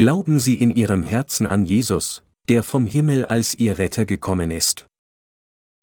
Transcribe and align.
Glauben 0.00 0.40
Sie 0.40 0.54
in 0.54 0.70
Ihrem 0.74 1.02
Herzen 1.02 1.46
an 1.46 1.66
Jesus, 1.66 2.22
der 2.48 2.62
vom 2.62 2.86
Himmel 2.86 3.26
als 3.26 3.54
Ihr 3.56 3.76
Retter 3.76 4.06
gekommen 4.06 4.50
ist. 4.50 4.86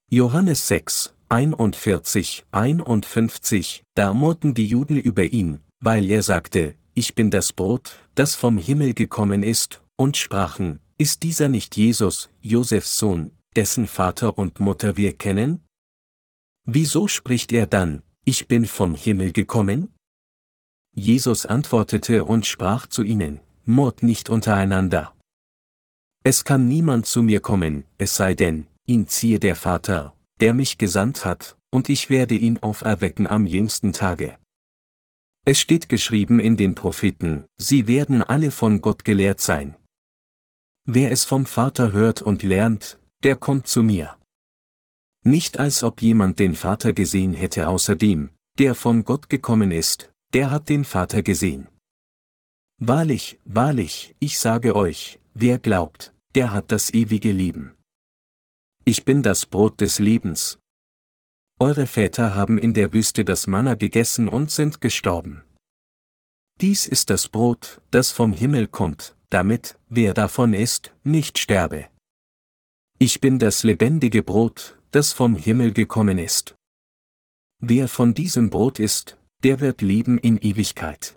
Johannes 0.10 0.68
6, 0.70 1.14
41, 1.30 2.48
51, 2.50 3.84
da 3.94 4.16
murrten 4.16 4.56
die 4.56 4.66
Juden 4.66 4.98
über 4.98 5.24
ihn, 5.26 5.60
weil 5.82 6.10
er 6.10 6.24
sagte, 6.24 6.74
ich 6.96 7.14
bin 7.14 7.30
das 7.30 7.54
Brot, 7.54 7.96
das 8.16 8.34
vom 8.34 8.58
Himmel 8.58 8.96
gekommen 8.96 9.44
ist, 9.44 9.84
und 9.98 10.18
sprachen, 10.18 10.80
ist 10.98 11.22
dieser 11.22 11.48
nicht 11.48 11.78
Jesus, 11.78 12.32
Josefs 12.42 12.98
Sohn, 12.98 13.30
dessen 13.56 13.86
Vater 13.86 14.40
und 14.40 14.60
Mutter 14.60 14.98
wir 14.98 15.16
kennen? 15.16 15.64
Wieso 16.66 17.08
spricht 17.08 17.52
er 17.52 17.68
dann, 17.68 18.02
ich 18.26 18.48
bin 18.48 18.66
vom 18.66 18.96
Himmel 18.96 19.32
gekommen? 19.32 19.94
Jesus 20.96 21.46
antwortete 21.46 22.26
und 22.26 22.48
sprach 22.48 22.88
zu 22.88 23.04
ihnen, 23.04 23.42
Mord 23.68 24.02
nicht 24.02 24.30
untereinander. 24.30 25.14
Es 26.24 26.46
kann 26.46 26.70
niemand 26.70 27.06
zu 27.06 27.22
mir 27.22 27.42
kommen, 27.42 27.84
es 27.98 28.16
sei 28.16 28.34
denn, 28.34 28.68
ihn 28.86 29.08
ziehe 29.08 29.40
der 29.40 29.58
Vater, 29.58 30.16
der 30.40 30.54
mich 30.54 30.78
gesandt 30.78 31.26
hat, 31.26 31.58
und 31.70 31.90
ich 31.90 32.10
werde 32.10 32.36
ihn 32.36 32.60
auferwecken 32.60 33.28
am 33.28 33.46
jüngsten 33.46 33.92
Tage. 33.92 34.38
Es 35.46 35.60
steht 35.60 35.90
geschrieben 35.90 36.40
in 36.40 36.56
den 36.56 36.76
Propheten, 36.76 37.44
sie 37.58 37.88
werden 37.88 38.24
alle 38.24 38.52
von 38.52 38.82
Gott 38.82 39.04
gelehrt 39.04 39.42
sein. 39.42 39.76
Wer 40.86 41.12
es 41.12 41.26
vom 41.26 41.46
Vater 41.46 41.92
hört 41.92 42.22
und 42.22 42.44
lernt, 42.44 43.00
der 43.24 43.36
kommt 43.36 43.68
zu 43.68 43.84
mir. 43.84 44.18
Nicht 45.26 45.60
als 45.60 45.84
ob 45.84 46.02
jemand 46.02 46.40
den 46.40 46.56
Vater 46.56 46.94
gesehen 46.94 47.34
hätte 47.34 47.68
außerdem, 47.68 48.30
der 48.60 48.76
von 48.76 49.04
Gott 49.04 49.30
gekommen 49.30 49.72
ist, 49.72 50.10
der 50.34 50.52
hat 50.52 50.70
den 50.70 50.86
Vater 50.86 51.22
gesehen. 51.22 51.68
Wahrlich, 52.80 53.40
wahrlich, 53.44 54.16
ich 54.20 54.38
sage 54.38 54.76
euch, 54.76 55.20
wer 55.34 55.58
glaubt, 55.58 56.14
der 56.36 56.54
hat 56.54 56.72
das 56.72 56.94
ewige 56.94 57.32
Leben. 57.32 57.76
Ich 58.86 59.04
bin 59.04 59.24
das 59.24 59.48
Brot 59.48 59.82
des 59.82 59.98
Lebens. 59.98 60.60
Eure 61.60 61.88
Väter 61.88 62.36
haben 62.36 62.60
in 62.60 62.76
der 62.76 62.94
Wüste 62.94 63.26
das 63.26 63.48
Manna 63.48 63.74
gegessen 63.74 64.30
und 64.30 64.52
sind 64.52 64.80
gestorben. 64.80 65.44
Dies 66.62 66.86
ist 66.88 67.10
das 67.10 67.28
Brot, 67.28 67.82
das 67.90 68.12
vom 68.12 68.32
Himmel 68.32 68.68
kommt, 68.68 69.16
damit, 69.32 69.80
wer 69.90 70.14
davon 70.14 70.54
isst, 70.54 70.94
nicht 71.04 71.40
sterbe. 71.40 71.88
Ich 73.00 73.20
bin 73.22 73.40
das 73.40 73.64
lebendige 73.64 74.22
Brot, 74.22 74.80
das 74.92 75.14
vom 75.14 75.36
Himmel 75.36 75.74
gekommen 75.74 76.20
ist. 76.20 76.56
Wer 77.60 77.88
von 77.88 78.14
diesem 78.14 78.52
Brot 78.52 78.78
isst, 78.78 79.18
der 79.44 79.60
wird 79.62 79.82
leben 79.82 80.20
in 80.20 80.38
Ewigkeit. 80.38 81.16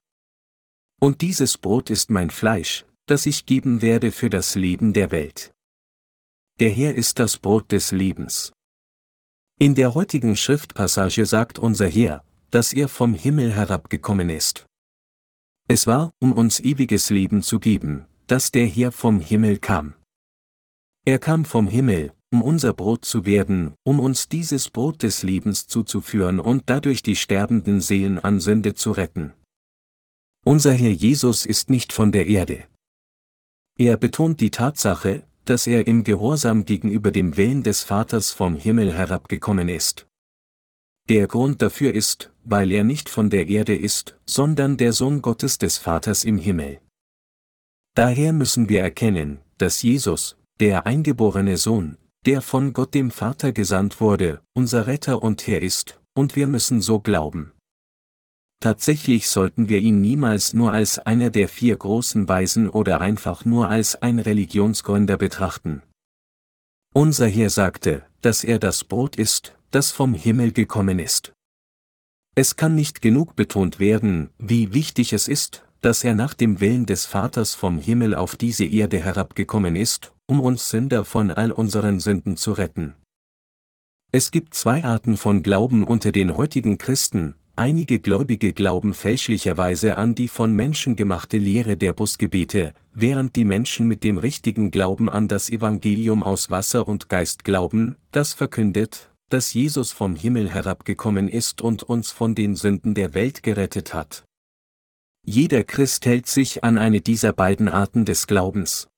Und 1.00 1.22
dieses 1.22 1.56
Brot 1.56 1.88
ist 1.88 2.10
mein 2.10 2.28
Fleisch, 2.28 2.84
das 3.06 3.24
ich 3.24 3.46
geben 3.46 3.80
werde 3.80 4.12
für 4.12 4.28
das 4.28 4.54
Leben 4.54 4.92
der 4.92 5.10
Welt. 5.10 5.50
Der 6.60 6.68
Herr 6.68 6.94
ist 6.94 7.18
das 7.18 7.38
Brot 7.38 7.72
des 7.72 7.90
Lebens. 7.90 8.52
In 9.58 9.74
der 9.74 9.94
heutigen 9.94 10.36
Schriftpassage 10.36 11.24
sagt 11.24 11.58
unser 11.58 11.88
Herr, 11.88 12.22
dass 12.50 12.74
er 12.74 12.86
vom 12.86 13.14
Himmel 13.14 13.54
herabgekommen 13.54 14.28
ist. 14.28 14.66
Es 15.68 15.86
war, 15.86 16.12
um 16.20 16.32
uns 16.32 16.60
ewiges 16.60 17.08
Leben 17.08 17.42
zu 17.42 17.60
geben, 17.60 18.04
dass 18.26 18.50
der 18.50 18.66
Herr 18.66 18.92
vom 18.92 19.20
Himmel 19.20 19.58
kam. 19.58 19.94
Er 21.06 21.18
kam 21.18 21.46
vom 21.46 21.66
Himmel, 21.66 22.12
um 22.30 22.42
unser 22.42 22.74
Brot 22.74 23.06
zu 23.06 23.24
werden, 23.24 23.72
um 23.84 24.00
uns 24.00 24.28
dieses 24.28 24.68
Brot 24.68 25.02
des 25.02 25.22
Lebens 25.22 25.66
zuzuführen 25.66 26.40
und 26.40 26.64
dadurch 26.66 27.02
die 27.02 27.16
sterbenden 27.16 27.80
Seelen 27.80 28.18
an 28.18 28.38
Sünde 28.38 28.74
zu 28.74 28.92
retten. 28.92 29.32
Unser 30.44 30.72
Herr 30.72 30.90
Jesus 30.90 31.44
ist 31.44 31.68
nicht 31.68 31.92
von 31.92 32.12
der 32.12 32.26
Erde. 32.26 32.64
Er 33.78 33.96
betont 33.96 34.40
die 34.40 34.50
Tatsache, 34.50 35.24
dass 35.44 35.66
er 35.66 35.86
im 35.86 36.04
Gehorsam 36.04 36.64
gegenüber 36.64 37.10
dem 37.10 37.36
Willen 37.36 37.62
des 37.62 37.82
Vaters 37.82 38.30
vom 38.30 38.56
Himmel 38.56 38.92
herabgekommen 38.92 39.68
ist. 39.68 40.06
Der 41.08 41.26
Grund 41.26 41.60
dafür 41.60 41.92
ist, 41.94 42.32
weil 42.44 42.70
er 42.70 42.84
nicht 42.84 43.08
von 43.08 43.30
der 43.30 43.48
Erde 43.48 43.76
ist, 43.76 44.18
sondern 44.26 44.76
der 44.76 44.92
Sohn 44.92 45.22
Gottes 45.22 45.58
des 45.58 45.76
Vaters 45.76 46.24
im 46.24 46.38
Himmel. 46.38 46.80
Daher 47.94 48.32
müssen 48.32 48.68
wir 48.68 48.80
erkennen, 48.80 49.40
dass 49.58 49.82
Jesus, 49.82 50.36
der 50.60 50.86
eingeborene 50.86 51.56
Sohn, 51.56 51.98
der 52.26 52.42
von 52.42 52.72
Gott 52.72 52.94
dem 52.94 53.10
Vater 53.10 53.52
gesandt 53.52 54.00
wurde, 54.00 54.40
unser 54.54 54.86
Retter 54.86 55.22
und 55.22 55.46
Herr 55.46 55.62
ist, 55.62 56.00
und 56.14 56.36
wir 56.36 56.46
müssen 56.46 56.80
so 56.80 57.00
glauben. 57.00 57.52
Tatsächlich 58.60 59.28
sollten 59.28 59.70
wir 59.70 59.78
ihn 59.78 60.02
niemals 60.02 60.52
nur 60.52 60.72
als 60.72 60.98
einer 60.98 61.30
der 61.30 61.48
vier 61.48 61.76
großen 61.76 62.28
Weisen 62.28 62.68
oder 62.68 63.00
einfach 63.00 63.46
nur 63.46 63.70
als 63.70 64.00
ein 64.02 64.18
Religionsgründer 64.18 65.16
betrachten. 65.16 65.82
Unser 66.92 67.26
Herr 67.26 67.48
sagte, 67.48 68.04
dass 68.20 68.44
er 68.44 68.58
das 68.58 68.84
Brot 68.84 69.16
ist, 69.16 69.56
das 69.70 69.92
vom 69.92 70.12
Himmel 70.12 70.52
gekommen 70.52 70.98
ist. 70.98 71.32
Es 72.34 72.56
kann 72.56 72.74
nicht 72.74 73.00
genug 73.00 73.34
betont 73.34 73.80
werden, 73.80 74.28
wie 74.38 74.74
wichtig 74.74 75.14
es 75.14 75.26
ist, 75.26 75.64
dass 75.80 76.04
er 76.04 76.14
nach 76.14 76.34
dem 76.34 76.60
Willen 76.60 76.84
des 76.84 77.06
Vaters 77.06 77.54
vom 77.54 77.78
Himmel 77.78 78.14
auf 78.14 78.36
diese 78.36 78.66
Erde 78.66 78.98
herabgekommen 78.98 79.74
ist, 79.74 80.12
um 80.26 80.40
uns 80.40 80.68
Sünder 80.68 81.06
von 81.06 81.30
all 81.30 81.50
unseren 81.50 81.98
Sünden 81.98 82.36
zu 82.36 82.52
retten. 82.52 82.94
Es 84.12 84.30
gibt 84.30 84.54
zwei 84.54 84.84
Arten 84.84 85.16
von 85.16 85.42
Glauben 85.42 85.84
unter 85.84 86.12
den 86.12 86.36
heutigen 86.36 86.76
Christen, 86.76 87.36
Einige 87.60 87.98
Gläubige 87.98 88.54
glauben 88.54 88.94
fälschlicherweise 88.94 89.98
an 89.98 90.14
die 90.14 90.28
von 90.28 90.54
Menschen 90.54 90.96
gemachte 90.96 91.36
Lehre 91.36 91.76
der 91.76 91.92
Busgebete, 91.92 92.72
während 92.94 93.36
die 93.36 93.44
Menschen 93.44 93.86
mit 93.86 94.02
dem 94.02 94.16
richtigen 94.16 94.70
Glauben 94.70 95.10
an 95.10 95.28
das 95.28 95.50
Evangelium 95.50 96.22
aus 96.22 96.50
Wasser 96.50 96.88
und 96.88 97.10
Geist 97.10 97.44
glauben, 97.44 97.96
das 98.12 98.32
verkündet, 98.32 99.10
dass 99.28 99.52
Jesus 99.52 99.92
vom 99.92 100.16
Himmel 100.16 100.48
herabgekommen 100.48 101.28
ist 101.28 101.60
und 101.60 101.82
uns 101.82 102.12
von 102.12 102.34
den 102.34 102.56
Sünden 102.56 102.94
der 102.94 103.12
Welt 103.12 103.42
gerettet 103.42 103.92
hat. 103.92 104.24
Jeder 105.26 105.62
Christ 105.62 106.06
hält 106.06 106.28
sich 106.28 106.64
an 106.64 106.78
eine 106.78 107.02
dieser 107.02 107.34
beiden 107.34 107.68
Arten 107.68 108.06
des 108.06 108.26
Glaubens. 108.26 108.88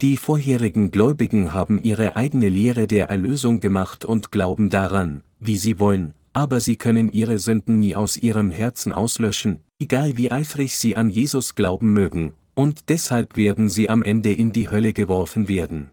Die 0.00 0.16
vorherigen 0.16 0.90
Gläubigen 0.90 1.54
haben 1.54 1.80
ihre 1.80 2.16
eigene 2.16 2.48
Lehre 2.48 2.88
der 2.88 3.10
Erlösung 3.10 3.60
gemacht 3.60 4.04
und 4.04 4.32
glauben 4.32 4.70
daran, 4.70 5.22
wie 5.38 5.56
sie 5.56 5.78
wollen, 5.78 6.14
aber 6.32 6.60
sie 6.60 6.76
können 6.76 7.10
ihre 7.12 7.38
Sünden 7.38 7.80
nie 7.80 7.96
aus 7.96 8.16
ihrem 8.16 8.50
Herzen 8.50 8.92
auslöschen, 8.92 9.64
egal 9.78 10.16
wie 10.16 10.30
eifrig 10.30 10.76
sie 10.76 10.96
an 10.96 11.10
Jesus 11.10 11.54
glauben 11.54 11.92
mögen, 11.92 12.34
und 12.54 12.88
deshalb 12.88 13.36
werden 13.36 13.68
sie 13.68 13.88
am 13.88 14.02
Ende 14.02 14.32
in 14.32 14.52
die 14.52 14.70
Hölle 14.70 14.92
geworfen 14.92 15.48
werden. 15.48 15.90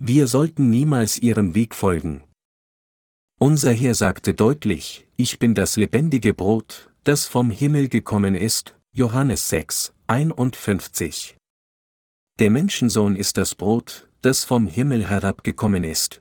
Wir 0.00 0.28
sollten 0.28 0.70
niemals 0.70 1.18
ihrem 1.18 1.54
Weg 1.54 1.74
folgen. 1.74 2.22
Unser 3.40 3.72
Herr 3.72 3.94
sagte 3.94 4.34
deutlich, 4.34 5.06
ich 5.16 5.38
bin 5.38 5.54
das 5.54 5.76
lebendige 5.76 6.34
Brot, 6.34 6.90
das 7.04 7.26
vom 7.26 7.50
Himmel 7.50 7.88
gekommen 7.88 8.34
ist, 8.34 8.76
Johannes 8.92 9.48
6, 9.48 9.92
51. 10.06 11.36
Der 12.38 12.50
Menschensohn 12.50 13.16
ist 13.16 13.36
das 13.36 13.54
Brot, 13.54 14.08
das 14.22 14.44
vom 14.44 14.66
Himmel 14.66 15.08
herabgekommen 15.08 15.84
ist. 15.84 16.20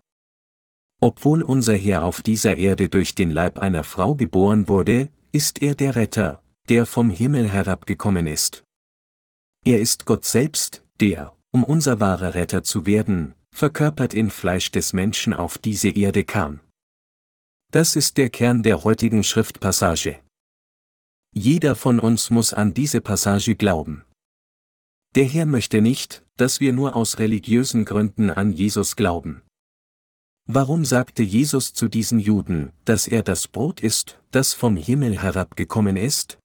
Obwohl 0.99 1.43
unser 1.43 1.75
Herr 1.75 2.03
auf 2.03 2.21
dieser 2.21 2.57
Erde 2.57 2.89
durch 2.89 3.13
den 3.13 3.29
Leib 3.29 3.59
einer 3.59 3.83
Frau 3.83 4.15
geboren 4.15 4.67
wurde, 4.67 5.09
ist 5.31 5.61
er 5.61 5.75
der 5.75 5.95
Retter, 5.95 6.41
der 6.69 6.85
vom 6.85 7.09
Himmel 7.09 7.49
herabgekommen 7.49 8.25
ist. 8.25 8.63
Er 9.63 9.79
ist 9.79 10.05
Gott 10.05 10.25
selbst, 10.25 10.83
der, 10.99 11.35
um 11.51 11.63
unser 11.63 11.99
wahrer 11.99 12.33
Retter 12.33 12.63
zu 12.63 12.85
werden, 12.85 13.35
verkörpert 13.53 14.13
in 14.13 14.29
Fleisch 14.29 14.71
des 14.71 14.93
Menschen 14.93 15.33
auf 15.33 15.57
diese 15.57 15.89
Erde 15.89 16.23
kam. 16.23 16.61
Das 17.71 17.95
ist 17.95 18.17
der 18.17 18.29
Kern 18.29 18.63
der 18.63 18.83
heutigen 18.83 19.23
Schriftpassage. 19.23 20.19
Jeder 21.33 21.75
von 21.75 21.99
uns 21.99 22.29
muss 22.29 22.53
an 22.53 22.73
diese 22.73 23.01
Passage 23.01 23.55
glauben. 23.55 24.03
Der 25.15 25.25
Herr 25.25 25.45
möchte 25.45 25.81
nicht, 25.81 26.23
dass 26.37 26.59
wir 26.59 26.73
nur 26.73 26.95
aus 26.95 27.19
religiösen 27.19 27.85
Gründen 27.85 28.29
an 28.29 28.51
Jesus 28.51 28.95
glauben. 28.95 29.41
Warum 30.49 30.85
sagte 30.85 31.23
Jesus 31.23 31.73
zu 31.73 31.89
diesen 31.89 32.19
Juden, 32.19 32.71
dass 32.85 33.05
er 33.05 33.21
das 33.21 33.49
Brot 33.49 33.81
ist, 33.81 34.21
das 34.31 34.53
vom 34.53 34.77
Himmel 34.77 35.21
herabgekommen 35.21 35.97
ist? 35.97 36.37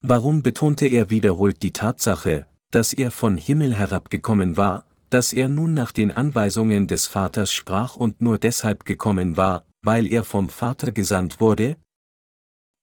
Warum 0.00 0.44
betonte 0.44 0.86
er 0.86 1.10
wiederholt 1.10 1.60
die 1.64 1.72
Tatsache, 1.72 2.46
dass 2.70 2.92
er 2.92 3.10
von 3.10 3.36
Himmel 3.36 3.74
herabgekommen 3.74 4.56
war, 4.56 4.84
dass 5.10 5.32
er 5.32 5.48
nun 5.48 5.74
nach 5.74 5.90
den 5.90 6.12
Anweisungen 6.12 6.86
des 6.86 7.08
Vaters 7.08 7.52
sprach 7.52 7.96
und 7.96 8.20
nur 8.20 8.38
deshalb 8.38 8.84
gekommen 8.84 9.36
war, 9.36 9.64
weil 9.82 10.06
er 10.06 10.22
vom 10.22 10.48
Vater 10.48 10.92
gesandt 10.92 11.40
wurde? 11.40 11.76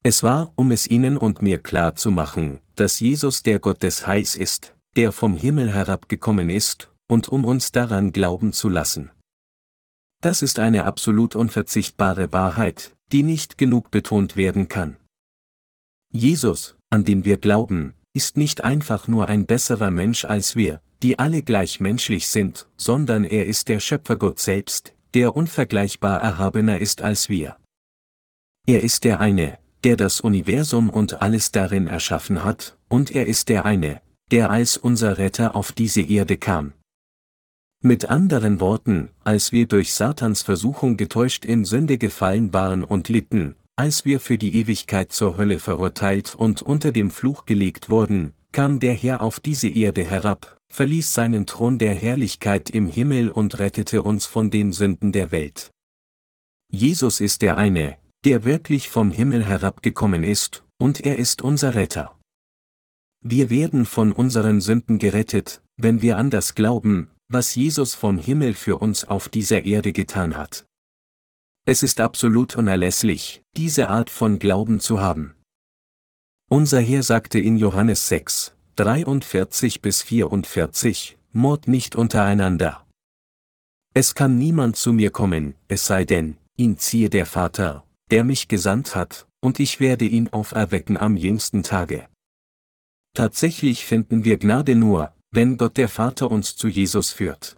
Es 0.04 0.24
war, 0.24 0.52
um 0.58 0.72
es 0.72 0.88
ihnen 0.88 1.16
und 1.16 1.42
mir 1.42 1.60
klar 1.60 1.96
zu 1.96 2.12
machen, 2.12 2.60
dass 2.76 3.00
Jesus 3.00 3.44
der 3.44 3.60
Gott 3.60 3.82
des 3.82 4.06
Heils 4.06 4.36
ist, 4.36 4.76
der 4.98 5.14
vom 5.14 5.38
Himmel 5.38 5.74
herabgekommen 5.74 6.50
ist, 6.50 6.92
und 7.08 7.30
um 7.30 7.46
uns 7.46 7.72
daran 7.72 8.12
glauben 8.12 8.52
zu 8.52 8.68
lassen. 8.68 9.12
Das 10.22 10.42
ist 10.42 10.60
eine 10.60 10.86
absolut 10.86 11.36
unverzichtbare 11.36 12.34
Wahrheit, 12.34 12.96
die 13.12 13.24
nicht 13.24 13.58
genug 13.58 13.92
betont 13.92 14.36
werden 14.36 14.68
kann. 14.68 14.98
Jesus, 16.12 16.76
an 16.90 17.06
den 17.06 17.26
wir 17.26 17.38
glauben, 17.38 17.94
ist 18.14 18.38
nicht 18.38 18.64
einfach 18.64 19.08
nur 19.08 19.28
ein 19.28 19.46
besserer 19.46 19.92
Mensch 19.92 20.26
als 20.26 20.56
wir, 20.56 20.82
die 21.04 21.20
alle 21.20 21.44
gleich 21.44 21.80
menschlich 21.80 22.28
sind, 22.28 22.68
sondern 22.78 23.24
er 23.24 23.46
ist 23.46 23.68
der 23.68 23.80
Schöpfergott 23.80 24.40
selbst, 24.40 24.94
der 25.14 25.36
unvergleichbar 25.36 26.22
erhabener 26.22 26.80
ist 26.80 27.02
als 27.02 27.30
wir. 27.30 27.58
Er 28.66 28.84
ist 28.84 29.04
der 29.04 29.20
eine, 29.20 29.60
der 29.84 29.96
das 29.96 30.22
Universum 30.22 30.90
und 30.90 31.22
alles 31.22 31.52
darin 31.52 31.88
erschaffen 31.88 32.44
hat, 32.44 32.78
und 32.90 33.12
er 33.12 33.28
ist 33.28 33.50
der 33.50 33.66
eine, 33.66 34.02
der 34.32 34.50
als 34.50 34.78
unser 34.78 35.18
Retter 35.18 35.56
auf 35.56 35.72
diese 35.72 36.02
Erde 36.02 36.38
kam. 36.38 36.74
Mit 37.84 38.10
anderen 38.10 38.60
Worten, 38.60 39.10
als 39.24 39.52
wir 39.52 39.68
durch 39.68 39.94
Satans 39.94 40.42
Versuchung 40.42 40.98
getäuscht 40.98 41.46
in 41.46 41.64
Sünde 41.64 42.00
gefallen 42.00 42.52
waren 42.52 42.84
und 42.84 43.08
litten, 43.08 43.56
als 43.76 44.04
wir 44.04 44.20
für 44.20 44.40
die 44.40 44.56
Ewigkeit 44.56 45.12
zur 45.12 45.38
Hölle 45.38 45.60
verurteilt 45.60 46.34
und 46.34 46.64
unter 46.64 46.92
dem 46.92 47.12
Fluch 47.12 47.46
gelegt 47.46 47.92
wurden, 47.92 48.34
kam 48.52 48.80
der 48.80 48.96
Herr 48.96 49.22
auf 49.22 49.40
diese 49.40 49.68
Erde 49.68 50.04
herab, 50.04 50.58
verließ 50.70 51.14
seinen 51.14 51.46
Thron 51.46 51.78
der 51.78 51.94
Herrlichkeit 51.94 52.72
im 52.72 52.88
Himmel 52.88 53.30
und 53.30 53.60
rettete 53.60 54.02
uns 54.02 54.26
von 54.26 54.50
den 54.50 54.74
Sünden 54.74 55.12
der 55.12 55.32
Welt. 55.32 55.70
Jesus 56.72 57.22
ist 57.22 57.44
der 57.44 57.58
eine, 57.58 57.98
der 58.26 58.44
wirklich 58.44 58.90
vom 58.90 59.12
Himmel 59.12 59.46
herabgekommen 59.46 60.24
ist, 60.24 60.64
und 60.80 61.06
er 61.06 61.20
ist 61.20 61.44
unser 61.44 61.76
Retter. 61.76 62.18
Wir 63.24 63.52
werden 63.52 63.86
von 63.86 64.12
unseren 64.12 64.62
Sünden 64.62 64.98
gerettet, 64.98 65.62
wenn 65.76 66.02
wir 66.02 66.18
an 66.18 66.32
das 66.32 66.56
glauben, 66.56 67.12
was 67.30 67.56
Jesus 67.56 67.94
vom 67.94 68.18
Himmel 68.18 68.54
für 68.54 68.78
uns 68.78 69.04
auf 69.04 69.28
dieser 69.28 69.66
Erde 69.66 69.92
getan 69.92 70.38
hat. 70.38 70.66
Es 71.66 71.84
ist 71.84 72.00
absolut 72.00 72.56
unerlässlich, 72.56 73.42
diese 73.58 73.90
Art 73.90 74.10
von 74.10 74.40
Glauben 74.40 74.80
zu 74.80 75.02
haben. 75.02 75.36
Unser 76.50 76.80
Herr 76.80 77.04
sagte 77.04 77.40
in 77.40 77.58
Johannes 77.58 78.08
6, 78.08 78.56
43 78.78 79.82
bis 79.82 80.02
44, 80.02 81.18
Mord 81.34 81.68
nicht 81.68 81.98
untereinander. 81.98 82.88
Es 83.94 84.16
kann 84.16 84.38
niemand 84.38 84.78
zu 84.78 84.94
mir 84.94 85.12
kommen, 85.12 85.56
es 85.68 85.86
sei 85.86 86.06
denn, 86.06 86.38
ihn 86.56 86.78
ziehe 86.78 87.10
der 87.10 87.26
Vater, 87.26 87.86
der 88.12 88.24
mich 88.24 88.48
gesandt 88.48 88.96
hat, 88.96 89.28
und 89.42 89.60
ich 89.60 89.82
werde 89.82 90.06
ihn 90.06 90.30
auferwecken 90.30 90.96
am 90.96 91.18
jüngsten 91.18 91.64
Tage. 91.64 92.08
Tatsächlich 93.14 93.86
finden 93.86 94.24
wir 94.24 94.38
Gnade 94.38 94.76
nur, 94.76 95.14
wenn 95.32 95.58
Gott 95.58 95.78
der 95.78 95.90
Vater 95.90 96.32
uns 96.32 96.56
zu 96.56 96.68
Jesus 96.68 97.12
führt. 97.12 97.56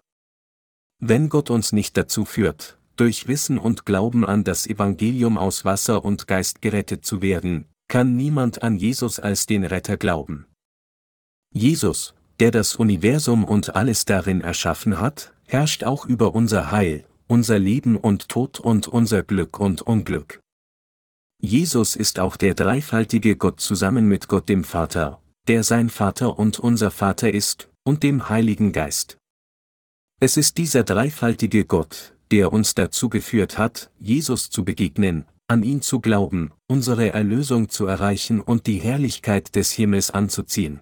Wenn 0.98 1.28
Gott 1.28 1.50
uns 1.50 1.72
nicht 1.72 1.96
dazu 1.96 2.24
führt, 2.24 2.78
durch 2.96 3.28
Wissen 3.28 3.58
und 3.58 3.86
Glauben 3.86 4.26
an 4.26 4.44
das 4.44 4.66
Evangelium 4.66 5.38
aus 5.38 5.64
Wasser 5.64 6.04
und 6.04 6.26
Geist 6.26 6.60
gerettet 6.60 7.04
zu 7.04 7.22
werden, 7.22 7.64
kann 7.88 8.16
niemand 8.16 8.62
an 8.62 8.76
Jesus 8.76 9.18
als 9.18 9.46
den 9.46 9.64
Retter 9.64 9.96
glauben. 9.96 10.46
Jesus, 11.52 12.14
der 12.38 12.50
das 12.50 12.76
Universum 12.76 13.44
und 13.44 13.74
alles 13.74 14.04
darin 14.04 14.40
erschaffen 14.40 15.00
hat, 15.00 15.32
herrscht 15.46 15.84
auch 15.84 16.06
über 16.06 16.34
unser 16.34 16.70
Heil, 16.70 17.04
unser 17.26 17.58
Leben 17.58 17.96
und 17.96 18.28
Tod 18.28 18.60
und 18.60 18.86
unser 18.86 19.22
Glück 19.22 19.58
und 19.58 19.82
Unglück. 19.82 20.40
Jesus 21.40 21.96
ist 21.96 22.20
auch 22.20 22.36
der 22.36 22.54
dreifaltige 22.54 23.36
Gott 23.36 23.60
zusammen 23.60 24.06
mit 24.06 24.28
Gott 24.28 24.48
dem 24.48 24.62
Vater, 24.62 25.22
der 25.50 25.64
sein 25.64 25.90
Vater 25.90 26.38
und 26.38 26.60
unser 26.60 26.92
Vater 26.92 27.34
ist, 27.34 27.68
und 27.82 28.04
dem 28.04 28.28
Heiligen 28.28 28.70
Geist. 28.70 29.18
Es 30.20 30.36
ist 30.36 30.58
dieser 30.58 30.84
dreifaltige 30.84 31.64
Gott, 31.64 32.14
der 32.30 32.52
uns 32.52 32.76
dazu 32.76 33.08
geführt 33.08 33.58
hat, 33.58 33.90
Jesus 33.98 34.50
zu 34.50 34.64
begegnen, 34.64 35.24
an 35.48 35.64
ihn 35.64 35.82
zu 35.82 35.98
glauben, 35.98 36.52
unsere 36.68 37.12
Erlösung 37.12 37.68
zu 37.68 37.86
erreichen 37.86 38.40
und 38.40 38.68
die 38.68 38.78
Herrlichkeit 38.78 39.56
des 39.56 39.72
Himmels 39.72 40.12
anzuziehen. 40.12 40.78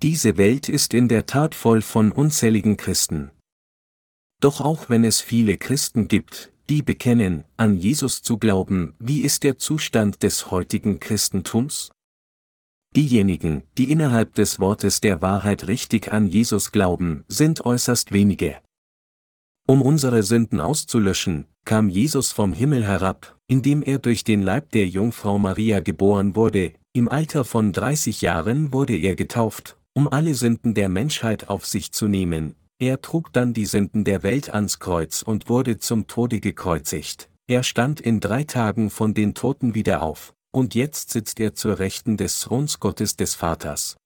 Diese 0.00 0.36
Welt 0.36 0.68
ist 0.68 0.94
in 0.94 1.08
der 1.08 1.26
Tat 1.26 1.56
voll 1.56 1.82
von 1.82 2.12
unzähligen 2.12 2.76
Christen. 2.76 3.32
Doch 4.38 4.60
auch 4.60 4.88
wenn 4.88 5.02
es 5.02 5.20
viele 5.20 5.58
Christen 5.58 6.06
gibt, 6.06 6.52
die 6.68 6.82
bekennen, 6.82 7.42
an 7.56 7.76
Jesus 7.76 8.22
zu 8.22 8.38
glauben, 8.38 8.94
wie 9.00 9.22
ist 9.22 9.42
der 9.42 9.58
Zustand 9.58 10.22
des 10.22 10.52
heutigen 10.52 11.00
Christentums? 11.00 11.90
Diejenigen, 12.96 13.62
die 13.78 13.90
innerhalb 13.92 14.34
des 14.34 14.58
Wortes 14.58 15.00
der 15.00 15.22
Wahrheit 15.22 15.68
richtig 15.68 16.12
an 16.12 16.26
Jesus 16.26 16.72
glauben, 16.72 17.24
sind 17.28 17.64
äußerst 17.64 18.10
wenige. 18.10 18.56
Um 19.68 19.82
unsere 19.82 20.24
Sünden 20.24 20.60
auszulöschen, 20.60 21.46
kam 21.64 21.88
Jesus 21.88 22.32
vom 22.32 22.52
Himmel 22.52 22.84
herab, 22.84 23.36
indem 23.46 23.82
er 23.82 24.00
durch 24.00 24.24
den 24.24 24.42
Leib 24.42 24.70
der 24.70 24.88
Jungfrau 24.88 25.38
Maria 25.38 25.78
geboren 25.78 26.34
wurde, 26.34 26.72
im 26.92 27.08
Alter 27.08 27.44
von 27.44 27.72
30 27.72 28.22
Jahren 28.22 28.72
wurde 28.72 28.96
er 28.96 29.14
getauft, 29.14 29.76
um 29.94 30.08
alle 30.08 30.34
Sünden 30.34 30.74
der 30.74 30.88
Menschheit 30.88 31.48
auf 31.48 31.66
sich 31.66 31.92
zu 31.92 32.08
nehmen, 32.08 32.56
er 32.80 33.00
trug 33.00 33.32
dann 33.32 33.52
die 33.52 33.66
Sünden 33.66 34.02
der 34.02 34.24
Welt 34.24 34.52
ans 34.52 34.80
Kreuz 34.80 35.22
und 35.22 35.48
wurde 35.48 35.78
zum 35.78 36.08
Tode 36.08 36.40
gekreuzigt, 36.40 37.28
er 37.46 37.62
stand 37.62 38.00
in 38.00 38.18
drei 38.18 38.42
Tagen 38.42 38.90
von 38.90 39.14
den 39.14 39.34
Toten 39.34 39.74
wieder 39.74 40.02
auf, 40.02 40.34
und 40.52 40.74
jetzt 40.74 41.10
sitzt 41.10 41.40
er 41.40 41.54
zur 41.54 41.78
Rechten 41.78 42.16
des 42.16 42.40
Throns 42.40 42.80
Gottes 42.80 43.16
des 43.16 43.34
Vaters. 43.34 43.96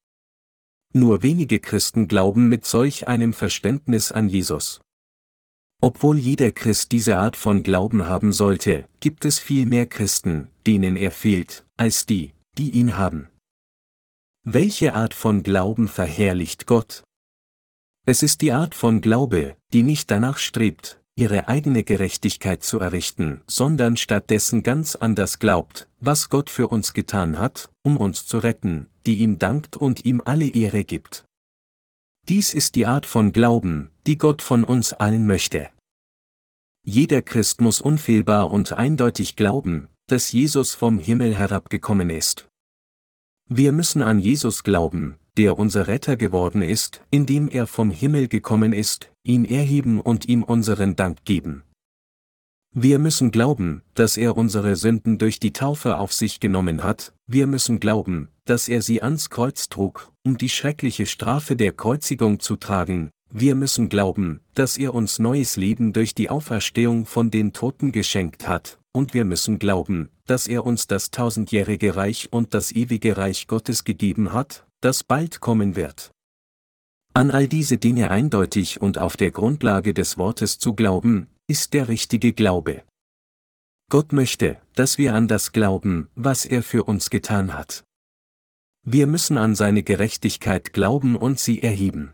Nur 0.92 1.22
wenige 1.22 1.58
Christen 1.58 2.06
glauben 2.06 2.48
mit 2.48 2.64
solch 2.64 3.08
einem 3.08 3.32
Verständnis 3.32 4.12
an 4.12 4.28
Jesus. 4.28 4.80
Obwohl 5.80 6.18
jeder 6.18 6.52
Christ 6.52 6.92
diese 6.92 7.18
Art 7.18 7.36
von 7.36 7.62
Glauben 7.62 8.06
haben 8.06 8.32
sollte, 8.32 8.88
gibt 9.00 9.24
es 9.24 9.38
viel 9.38 9.66
mehr 9.66 9.86
Christen, 9.86 10.48
denen 10.66 10.96
er 10.96 11.10
fehlt, 11.10 11.66
als 11.76 12.06
die, 12.06 12.32
die 12.56 12.70
ihn 12.70 12.96
haben. 12.96 13.28
Welche 14.44 14.94
Art 14.94 15.14
von 15.14 15.42
Glauben 15.42 15.88
verherrlicht 15.88 16.66
Gott? 16.66 17.02
Es 18.06 18.22
ist 18.22 18.40
die 18.42 18.52
Art 18.52 18.74
von 18.74 19.00
Glaube, 19.00 19.56
die 19.72 19.82
nicht 19.82 20.10
danach 20.10 20.38
strebt, 20.38 21.02
ihre 21.16 21.48
eigene 21.48 21.84
Gerechtigkeit 21.84 22.62
zu 22.62 22.80
errichten, 22.80 23.42
sondern 23.46 23.96
stattdessen 23.96 24.62
ganz 24.62 24.96
anders 24.96 25.38
glaubt, 25.38 25.88
was 26.00 26.28
Gott 26.28 26.50
für 26.50 26.68
uns 26.68 26.92
getan 26.92 27.38
hat, 27.38 27.70
um 27.82 27.96
uns 27.96 28.26
zu 28.26 28.38
retten, 28.38 28.88
die 29.06 29.18
ihm 29.18 29.38
dankt 29.38 29.76
und 29.76 30.04
ihm 30.04 30.20
alle 30.24 30.48
Ehre 30.48 30.84
gibt. 30.84 31.24
Dies 32.28 32.54
ist 32.54 32.74
die 32.74 32.86
Art 32.86 33.06
von 33.06 33.32
Glauben, 33.32 33.90
die 34.06 34.18
Gott 34.18 34.42
von 34.42 34.64
uns 34.64 34.92
allen 34.92 35.26
möchte. 35.26 35.68
Jeder 36.84 37.22
Christ 37.22 37.60
muss 37.60 37.80
unfehlbar 37.80 38.50
und 38.50 38.72
eindeutig 38.72 39.36
glauben, 39.36 39.88
dass 40.06 40.32
Jesus 40.32 40.74
vom 40.74 40.98
Himmel 40.98 41.34
herabgekommen 41.34 42.10
ist. 42.10 42.48
Wir 43.48 43.72
müssen 43.72 44.02
an 44.02 44.18
Jesus 44.18 44.64
glauben, 44.64 45.16
der 45.36 45.58
unser 45.58 45.86
Retter 45.86 46.16
geworden 46.16 46.62
ist, 46.62 47.02
indem 47.10 47.48
er 47.48 47.66
vom 47.66 47.90
Himmel 47.90 48.28
gekommen 48.28 48.72
ist, 48.72 49.10
ihn 49.24 49.44
erheben 49.44 50.00
und 50.00 50.28
ihm 50.28 50.42
unseren 50.42 50.96
Dank 50.96 51.24
geben. 51.24 51.64
Wir 52.76 52.98
müssen 52.98 53.30
glauben, 53.30 53.82
dass 53.94 54.16
er 54.16 54.36
unsere 54.36 54.76
Sünden 54.76 55.18
durch 55.18 55.38
die 55.38 55.52
Taufe 55.52 55.98
auf 55.98 56.12
sich 56.12 56.40
genommen 56.40 56.82
hat, 56.82 57.12
wir 57.26 57.46
müssen 57.46 57.80
glauben, 57.80 58.28
dass 58.44 58.68
er 58.68 58.82
sie 58.82 59.00
ans 59.00 59.30
Kreuz 59.30 59.68
trug, 59.68 60.12
um 60.24 60.38
die 60.38 60.48
schreckliche 60.48 61.06
Strafe 61.06 61.54
der 61.56 61.72
Kreuzigung 61.72 62.40
zu 62.40 62.56
tragen, 62.56 63.10
wir 63.30 63.56
müssen 63.56 63.88
glauben, 63.88 64.40
dass 64.54 64.76
er 64.76 64.94
uns 64.94 65.18
neues 65.18 65.56
Leben 65.56 65.92
durch 65.92 66.14
die 66.14 66.30
Auferstehung 66.30 67.04
von 67.04 67.32
den 67.32 67.52
Toten 67.52 67.90
geschenkt 67.90 68.46
hat, 68.46 68.78
und 68.92 69.12
wir 69.12 69.24
müssen 69.24 69.58
glauben, 69.58 70.08
dass 70.26 70.46
er 70.46 70.64
uns 70.64 70.86
das 70.86 71.10
tausendjährige 71.10 71.96
Reich 71.96 72.28
und 72.32 72.54
das 72.54 72.70
ewige 72.70 73.16
Reich 73.16 73.48
Gottes 73.48 73.82
gegeben 73.82 74.32
hat, 74.32 74.66
das 74.80 75.02
bald 75.02 75.40
kommen 75.40 75.74
wird. 75.74 76.13
An 77.16 77.30
all 77.30 77.46
diese 77.46 77.78
Dinge 77.78 78.10
eindeutig 78.10 78.82
und 78.82 78.98
auf 78.98 79.16
der 79.16 79.30
Grundlage 79.30 79.94
des 79.94 80.18
Wortes 80.18 80.58
zu 80.58 80.74
glauben, 80.74 81.28
ist 81.46 81.72
der 81.72 81.86
richtige 81.86 82.32
Glaube. 82.32 82.82
Gott 83.88 84.12
möchte, 84.12 84.60
dass 84.74 84.98
wir 84.98 85.14
an 85.14 85.28
das 85.28 85.52
glauben, 85.52 86.08
was 86.16 86.44
er 86.44 86.64
für 86.64 86.82
uns 86.82 87.10
getan 87.10 87.54
hat. 87.54 87.84
Wir 88.84 89.06
müssen 89.06 89.38
an 89.38 89.54
seine 89.54 89.84
Gerechtigkeit 89.84 90.72
glauben 90.72 91.14
und 91.14 91.38
sie 91.38 91.62
erheben. 91.62 92.12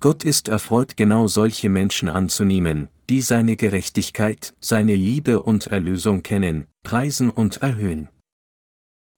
Gott 0.00 0.24
ist 0.24 0.48
erfreut 0.48 0.96
genau 0.96 1.28
solche 1.28 1.68
Menschen 1.68 2.08
anzunehmen, 2.08 2.88
die 3.08 3.22
seine 3.22 3.54
Gerechtigkeit, 3.54 4.52
seine 4.58 4.96
Liebe 4.96 5.44
und 5.44 5.68
Erlösung 5.68 6.24
kennen, 6.24 6.66
preisen 6.82 7.30
und 7.30 7.58
erhöhen. 7.58 8.08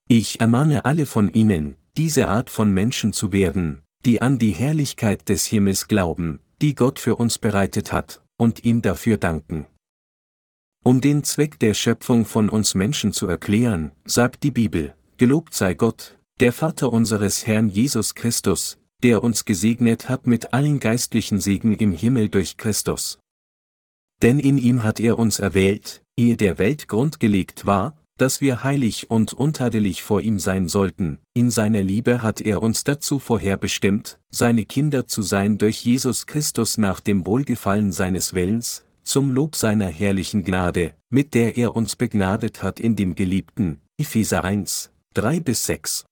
Ich 0.09 0.41
ermahne 0.41 0.85
alle 0.85 1.07
von 1.07 1.33
Ihnen, 1.33 1.77
diese 1.97 2.29
Art 2.29 2.51
von 2.51 2.73
Menschen 2.73 3.15
zu 3.15 3.33
werden, 3.33 3.83
die 4.05 4.23
an 4.23 4.39
die 4.39 4.53
Herrlichkeit 4.53 5.29
des 5.29 5.47
Himmels 5.47 5.89
glauben, 5.89 6.41
die 6.61 6.75
Gott 6.75 6.99
für 6.99 7.17
uns 7.17 7.39
bereitet 7.39 7.93
hat, 7.93 8.23
und 8.37 8.65
ihm 8.65 8.83
dafür 8.83 9.17
danken. 9.17 9.67
Um 10.85 11.01
den 11.01 11.25
Zweck 11.25 11.59
der 11.59 11.75
Schöpfung 11.75 12.25
von 12.25 12.49
uns 12.49 12.75
Menschen 12.75 13.13
zu 13.13 13.27
erklären, 13.27 13.93
sagt 14.05 14.43
die 14.43 14.51
Bibel, 14.51 14.95
gelobt 15.17 15.55
sei 15.55 15.75
Gott, 15.75 16.19
der 16.41 16.53
Vater 16.53 16.93
unseres 16.93 17.47
Herrn 17.47 17.69
Jesus 17.69 18.15
Christus, 18.15 18.79
der 19.03 19.23
uns 19.23 19.45
gesegnet 19.45 20.09
hat 20.09 20.27
mit 20.27 20.53
allen 20.53 20.81
geistlichen 20.81 21.41
Segen 21.41 21.75
im 21.75 21.93
Himmel 21.93 22.29
durch 22.29 22.57
Christus. 22.57 23.19
Denn 24.23 24.39
in 24.39 24.59
ihm 24.59 24.83
hat 24.83 25.01
er 25.01 25.19
uns 25.19 25.39
erwählt, 25.39 26.03
ehe 26.17 26.37
der 26.37 26.59
Welt 26.59 26.89
grundgelegt 26.89 27.67
war, 27.67 27.97
dass 28.19 28.41
wir 28.41 28.65
heilig 28.65 29.11
und 29.11 29.33
untadelig 29.33 30.03
vor 30.03 30.21
ihm 30.21 30.39
sein 30.39 30.69
sollten, 30.69 31.19
in 31.35 31.51
seiner 31.51 31.83
Liebe 31.83 32.23
hat 32.23 32.41
er 32.41 32.63
uns 32.63 32.85
dazu 32.85 33.19
vorherbestimmt, 33.19 34.19
seine 34.31 34.65
Kinder 34.65 35.07
zu 35.07 35.23
sein 35.23 35.57
durch 35.57 35.85
Jesus 35.85 36.27
Christus 36.27 36.77
nach 36.77 37.01
dem 37.01 37.25
Wohlgefallen 37.27 37.93
seines 37.93 38.35
Willens, 38.35 38.85
zum 39.05 39.31
Lob 39.31 39.57
seiner 39.57 39.87
herrlichen 39.87 40.45
Gnade, 40.45 40.95
mit 41.09 41.33
der 41.33 41.57
er 41.57 41.75
uns 41.75 41.97
begnadet 41.97 42.63
hat 42.63 42.81
in 42.81 42.97
dem 42.97 43.15
Geliebten, 43.15 43.81
Epheser 43.97 44.45
1, 44.45 44.91
3 45.15 45.41
bis 45.41 45.65
6. 45.67 46.05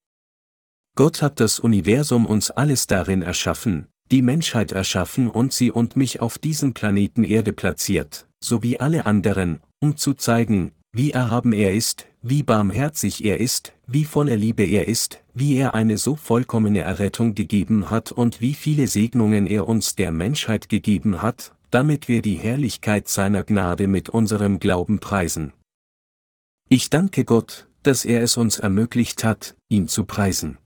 Gott 0.96 1.20
hat 1.20 1.40
das 1.40 1.58
Universum 1.58 2.24
uns 2.24 2.50
alles 2.50 2.86
darin 2.86 3.20
erschaffen, 3.20 3.88
die 4.10 4.22
Menschheit 4.22 4.72
erschaffen 4.72 5.28
und 5.28 5.52
sie 5.52 5.70
und 5.70 5.96
mich 5.96 6.20
auf 6.20 6.38
diesem 6.38 6.72
Planeten 6.72 7.24
Erde 7.24 7.52
platziert, 7.52 8.26
sowie 8.42 8.78
alle 8.78 9.04
anderen, 9.04 9.60
um 9.80 9.96
zu 9.96 10.14
zeigen, 10.14 10.72
wie 10.92 11.10
erhaben 11.10 11.52
er 11.52 11.74
ist, 11.74 12.06
wie 12.22 12.42
barmherzig 12.42 13.24
er 13.24 13.38
ist, 13.38 13.72
wie 13.86 14.04
voller 14.04 14.36
Liebe 14.36 14.64
er 14.64 14.88
ist, 14.88 15.22
wie 15.34 15.56
er 15.56 15.74
eine 15.74 15.98
so 15.98 16.16
vollkommene 16.16 16.80
Errettung 16.80 17.34
gegeben 17.34 17.90
hat 17.90 18.12
und 18.12 18.40
wie 18.40 18.54
viele 18.54 18.86
Segnungen 18.86 19.46
er 19.46 19.68
uns 19.68 19.94
der 19.94 20.10
Menschheit 20.10 20.68
gegeben 20.68 21.22
hat, 21.22 21.54
damit 21.70 22.08
wir 22.08 22.22
die 22.22 22.36
Herrlichkeit 22.36 23.08
seiner 23.08 23.44
Gnade 23.44 23.86
mit 23.88 24.08
unserem 24.08 24.58
Glauben 24.58 24.98
preisen. 24.98 25.52
Ich 26.68 26.90
danke 26.90 27.24
Gott, 27.24 27.68
dass 27.82 28.04
er 28.04 28.22
es 28.22 28.36
uns 28.36 28.58
ermöglicht 28.58 29.22
hat, 29.22 29.54
ihn 29.68 29.86
zu 29.86 30.04
preisen. 30.04 30.58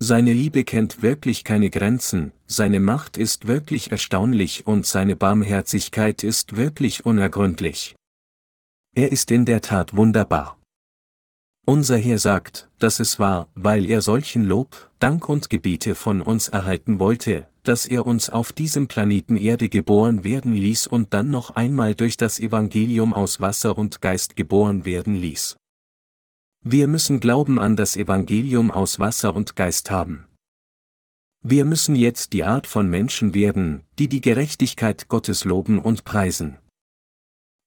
Seine 0.00 0.32
Liebe 0.32 0.64
kennt 0.64 1.02
wirklich 1.02 1.44
keine 1.44 1.70
Grenzen, 1.70 2.32
seine 2.46 2.80
Macht 2.80 3.16
ist 3.16 3.48
wirklich 3.48 3.90
erstaunlich 3.90 4.66
und 4.66 4.86
seine 4.86 5.16
Barmherzigkeit 5.16 6.22
ist 6.22 6.56
wirklich 6.56 7.04
unergründlich. 7.04 7.96
Er 8.94 9.12
ist 9.12 9.30
in 9.30 9.44
der 9.44 9.60
Tat 9.60 9.96
wunderbar. 9.96 10.58
Unser 11.66 11.98
Herr 11.98 12.18
sagt, 12.18 12.70
dass 12.78 12.98
es 12.98 13.18
war, 13.18 13.48
weil 13.54 13.84
er 13.84 14.00
solchen 14.00 14.44
Lob, 14.44 14.90
Dank 15.00 15.28
und 15.28 15.50
Gebete 15.50 15.94
von 15.94 16.22
uns 16.22 16.48
erhalten 16.48 16.98
wollte, 16.98 17.46
dass 17.62 17.84
er 17.84 18.06
uns 18.06 18.30
auf 18.30 18.54
diesem 18.54 18.88
Planeten 18.88 19.36
Erde 19.36 19.68
geboren 19.68 20.24
werden 20.24 20.54
ließ 20.54 20.86
und 20.86 21.12
dann 21.12 21.30
noch 21.30 21.50
einmal 21.50 21.94
durch 21.94 22.16
das 22.16 22.40
Evangelium 22.40 23.12
aus 23.12 23.40
Wasser 23.40 23.76
und 23.76 24.00
Geist 24.00 24.34
geboren 24.36 24.86
werden 24.86 25.14
ließ. 25.14 25.56
Wir 26.64 26.88
müssen 26.88 27.20
Glauben 27.20 27.58
an 27.58 27.76
das 27.76 27.96
Evangelium 27.96 28.70
aus 28.70 28.98
Wasser 28.98 29.36
und 29.36 29.54
Geist 29.54 29.90
haben. 29.90 30.26
Wir 31.42 31.64
müssen 31.64 31.94
jetzt 31.94 32.32
die 32.32 32.44
Art 32.44 32.66
von 32.66 32.88
Menschen 32.88 33.34
werden, 33.34 33.82
die 33.98 34.08
die 34.08 34.22
Gerechtigkeit 34.22 35.08
Gottes 35.08 35.44
loben 35.44 35.78
und 35.78 36.04
preisen. 36.04 36.56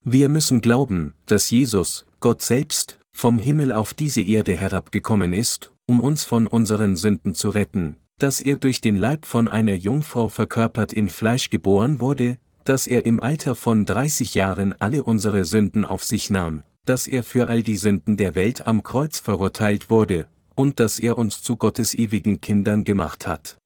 Wir 0.03 0.29
müssen 0.29 0.61
glauben, 0.61 1.13
dass 1.27 1.51
Jesus, 1.51 2.07
Gott 2.19 2.41
selbst, 2.41 2.97
vom 3.11 3.37
Himmel 3.37 3.71
auf 3.71 3.93
diese 3.93 4.21
Erde 4.21 4.55
herabgekommen 4.57 5.31
ist, 5.31 5.71
um 5.87 5.99
uns 5.99 6.23
von 6.23 6.47
unseren 6.47 6.95
Sünden 6.95 7.35
zu 7.35 7.49
retten, 7.49 7.97
dass 8.17 8.41
er 8.41 8.55
durch 8.55 8.81
den 8.81 8.95
Leib 8.95 9.27
von 9.27 9.47
einer 9.47 9.75
Jungfrau 9.75 10.27
verkörpert 10.27 10.91
in 10.91 11.07
Fleisch 11.07 11.51
geboren 11.51 11.99
wurde, 11.99 12.39
dass 12.63 12.87
er 12.87 13.05
im 13.05 13.19
Alter 13.19 13.53
von 13.53 13.85
30 13.85 14.33
Jahren 14.33 14.73
alle 14.79 15.03
unsere 15.03 15.45
Sünden 15.45 15.85
auf 15.85 16.03
sich 16.03 16.31
nahm, 16.31 16.63
dass 16.85 17.05
er 17.05 17.23
für 17.23 17.47
all 17.47 17.61
die 17.61 17.77
Sünden 17.77 18.17
der 18.17 18.33
Welt 18.33 18.65
am 18.65 18.81
Kreuz 18.81 19.19
verurteilt 19.19 19.91
wurde, 19.91 20.27
und 20.55 20.79
dass 20.79 20.97
er 20.97 21.19
uns 21.19 21.43
zu 21.43 21.57
Gottes 21.57 21.93
ewigen 21.93 22.41
Kindern 22.41 22.85
gemacht 22.85 23.27
hat. 23.27 23.57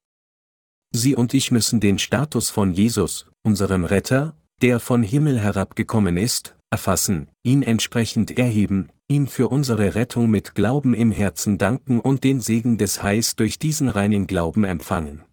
Sie 0.92 1.15
und 1.15 1.34
ich 1.34 1.51
müssen 1.51 1.80
den 1.80 1.98
Status 1.98 2.50
von 2.50 2.74
Jesus, 2.74 3.27
unserem 3.42 3.86
Retter, 3.86 4.36
der 4.62 4.79
von 4.79 5.03
Himmel 5.03 5.39
herabgekommen 5.39 6.17
ist, 6.17 6.55
erfassen, 6.69 7.29
ihn 7.43 7.62
entsprechend 7.62 8.38
erheben, 8.38 8.89
ihm 9.07 9.27
für 9.27 9.50
unsere 9.50 9.95
Rettung 9.95 10.29
mit 10.29 10.55
Glauben 10.55 10.93
im 10.93 11.12
Herzen 11.12 11.57
danken 11.57 12.00
und 12.00 12.24
den 12.24 12.41
Segen 12.41 12.77
des 12.77 13.03
Heils 13.03 13.35
durch 13.35 13.59
diesen 13.59 13.89
reinen 13.89 14.27
Glauben 14.27 14.63
empfangen. 14.63 15.24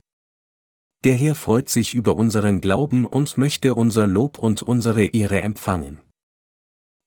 Der 1.05 1.15
Herr 1.15 1.35
freut 1.35 1.69
sich 1.69 1.95
über 1.95 2.17
unseren 2.17 2.61
Glauben 2.61 3.07
und 3.07 3.37
möchte 3.39 3.75
unser 3.75 4.07
Lob 4.07 4.39
und 4.39 4.63
unsere 4.63 5.05
Ehre 5.05 5.43
empfangen. 5.43 6.01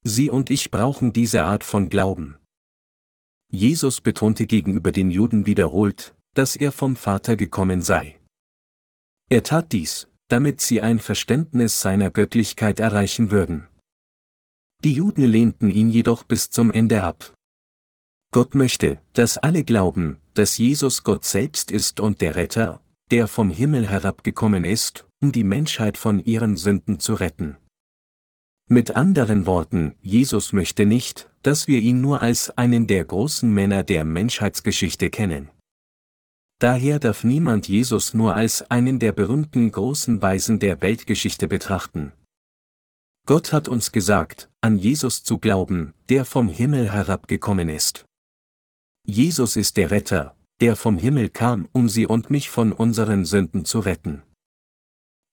Sie 0.03 0.29
und 0.29 0.50
ich 0.50 0.69
brauchen 0.69 1.13
diese 1.13 1.43
Art 1.43 1.63
von 1.63 1.89
Glauben. 1.89 2.38
Jesus 3.51 4.01
betonte 4.01 4.48
gegenüber 4.48 4.91
den 4.91 5.12
Juden 5.12 5.45
wiederholt, 5.45 6.13
dass 6.34 6.55
er 6.55 6.72
vom 6.72 6.95
Vater 6.95 7.38
gekommen 7.38 7.81
sei. 7.81 8.19
Er 9.29 9.43
tat 9.43 9.72
dies, 9.72 10.07
damit 10.27 10.62
sie 10.62 10.82
ein 10.82 11.00
Verständnis 11.00 11.82
seiner 11.82 12.10
Göttlichkeit 12.10 12.79
erreichen 12.79 13.32
würden. 13.32 13.67
Die 14.84 14.94
Juden 14.94 15.24
lehnten 15.24 15.70
ihn 15.70 15.89
jedoch 15.89 16.24
bis 16.24 16.50
zum 16.50 16.72
Ende 16.72 17.03
ab. 17.03 17.34
Gott 18.32 18.55
möchte, 18.55 19.00
dass 19.13 19.38
alle 19.38 19.63
glauben, 19.63 20.17
dass 20.34 20.58
Jesus 20.58 21.03
Gott 21.03 21.25
selbst 21.25 21.72
ist 21.72 22.00
und 22.00 22.22
der 22.22 22.36
Retter, 22.36 22.82
der 23.12 23.27
vom 23.27 23.50
Himmel 23.50 23.88
herabgekommen 23.88 24.65
ist, 24.65 25.08
um 25.22 25.32
die 25.32 25.44
Menschheit 25.44 25.98
von 25.98 26.20
ihren 26.24 26.58
Sünden 26.58 27.00
zu 27.00 27.13
retten. 27.13 27.58
Mit 28.67 28.96
anderen 28.96 29.46
Worten, 29.46 29.96
Jesus 30.01 30.51
möchte 30.51 30.86
nicht, 30.86 31.29
dass 31.44 31.67
wir 31.67 31.79
ihn 31.79 32.01
nur 32.01 32.22
als 32.22 32.50
einen 32.58 32.88
der 32.88 33.05
großen 33.05 33.53
Männer 33.53 33.84
der 33.84 34.03
Menschheitsgeschichte 34.03 35.12
kennen. 35.12 35.50
Daher 36.60 37.00
darf 37.00 37.24
niemand 37.24 37.68
Jesus 37.68 38.14
nur 38.14 38.36
als 38.36 38.70
einen 38.72 39.00
der 39.00 39.12
berühmten 39.12 39.72
großen 39.72 40.22
Weisen 40.22 40.60
der 40.60 40.82
Weltgeschichte 40.82 41.48
betrachten. 41.48 42.14
Gott 43.26 43.52
hat 43.52 43.68
uns 43.68 43.92
gesagt, 43.92 44.50
an 44.62 44.78
Jesus 44.78 45.24
zu 45.24 45.40
glauben, 45.40 45.94
der 46.10 46.26
vom 46.26 46.48
Himmel 46.48 46.92
herabgekommen 46.92 47.70
ist. 47.70 48.06
Jesus 49.06 49.56
ist 49.56 49.78
der 49.78 49.92
Retter, 49.92 50.36
der 50.62 50.76
vom 50.76 50.98
Himmel 50.98 51.30
kam, 51.30 51.68
um 51.74 51.90
sie 51.90 52.08
und 52.08 52.30
mich 52.30 52.50
von 52.50 52.72
unseren 52.72 53.26
Sünden 53.26 53.66
zu 53.66 53.80
retten. 53.80 54.24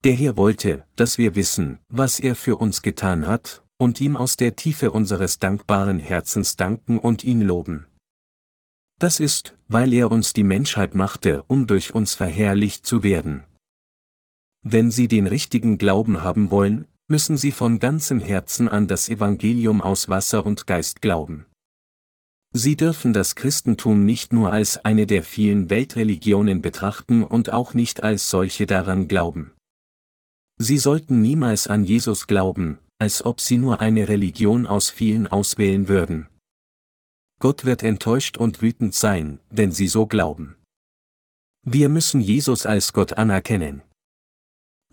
Der 0.03 0.13
Herr 0.13 0.35
wollte, 0.35 0.85
dass 0.95 1.17
wir 1.17 1.35
wissen, 1.35 1.79
was 1.87 2.19
er 2.19 2.35
für 2.35 2.57
uns 2.57 2.81
getan 2.81 3.25
hat, 3.25 3.63
und 3.77 4.01
ihm 4.01 4.17
aus 4.17 4.37
der 4.37 4.55
Tiefe 4.55 4.91
unseres 4.91 5.39
dankbaren 5.39 5.99
Herzens 5.99 6.55
danken 6.57 6.99
und 6.99 7.23
ihn 7.23 7.41
loben. 7.41 7.85
Das 9.03 9.19
ist, 9.19 9.53
weil 9.67 9.91
er 9.91 10.09
uns 10.11 10.31
die 10.31 10.45
Menschheit 10.45 10.95
machte, 10.95 11.43
um 11.47 11.67
durch 11.67 11.93
uns 11.93 12.15
verherrlicht 12.15 12.85
zu 12.85 13.03
werden. 13.03 13.43
Wenn 14.61 14.91
Sie 14.91 15.09
den 15.09 15.27
richtigen 15.27 15.77
Glauben 15.77 16.23
haben 16.23 16.51
wollen, 16.51 16.87
müssen 17.09 17.35
Sie 17.35 17.51
von 17.51 17.79
ganzem 17.79 18.21
Herzen 18.21 18.69
an 18.69 18.87
das 18.87 19.09
Evangelium 19.09 19.81
aus 19.81 20.07
Wasser 20.07 20.45
und 20.45 20.67
Geist 20.67 21.01
glauben. 21.01 21.47
Sie 22.53 22.77
dürfen 22.77 23.11
das 23.11 23.35
Christentum 23.35 24.05
nicht 24.05 24.31
nur 24.31 24.53
als 24.53 24.85
eine 24.85 25.05
der 25.05 25.23
vielen 25.23 25.69
Weltreligionen 25.69 26.61
betrachten 26.61 27.25
und 27.25 27.51
auch 27.51 27.73
nicht 27.73 28.03
als 28.03 28.29
solche 28.29 28.67
daran 28.67 29.09
glauben. 29.09 29.51
Sie 30.57 30.77
sollten 30.77 31.21
niemals 31.21 31.67
an 31.67 31.83
Jesus 31.83 32.25
glauben, 32.25 32.79
als 32.99 33.25
ob 33.25 33.41
sie 33.41 33.57
nur 33.57 33.81
eine 33.81 34.07
Religion 34.07 34.65
aus 34.65 34.89
vielen 34.89 35.27
auswählen 35.27 35.89
würden. 35.89 36.29
Gott 37.43 37.65
wird 37.65 37.83
enttäuscht 37.83 38.37
und 38.37 38.61
wütend 38.61 38.95
sein, 38.95 39.37
wenn 39.49 39.73
sie 39.73 39.89
so 39.89 40.05
glauben. 40.05 40.55
Wir 41.65 41.89
müssen 41.89 42.21
Jesus 42.21 42.65
als 42.65 42.93
Gott 42.93 43.17
anerkennen. 43.17 43.81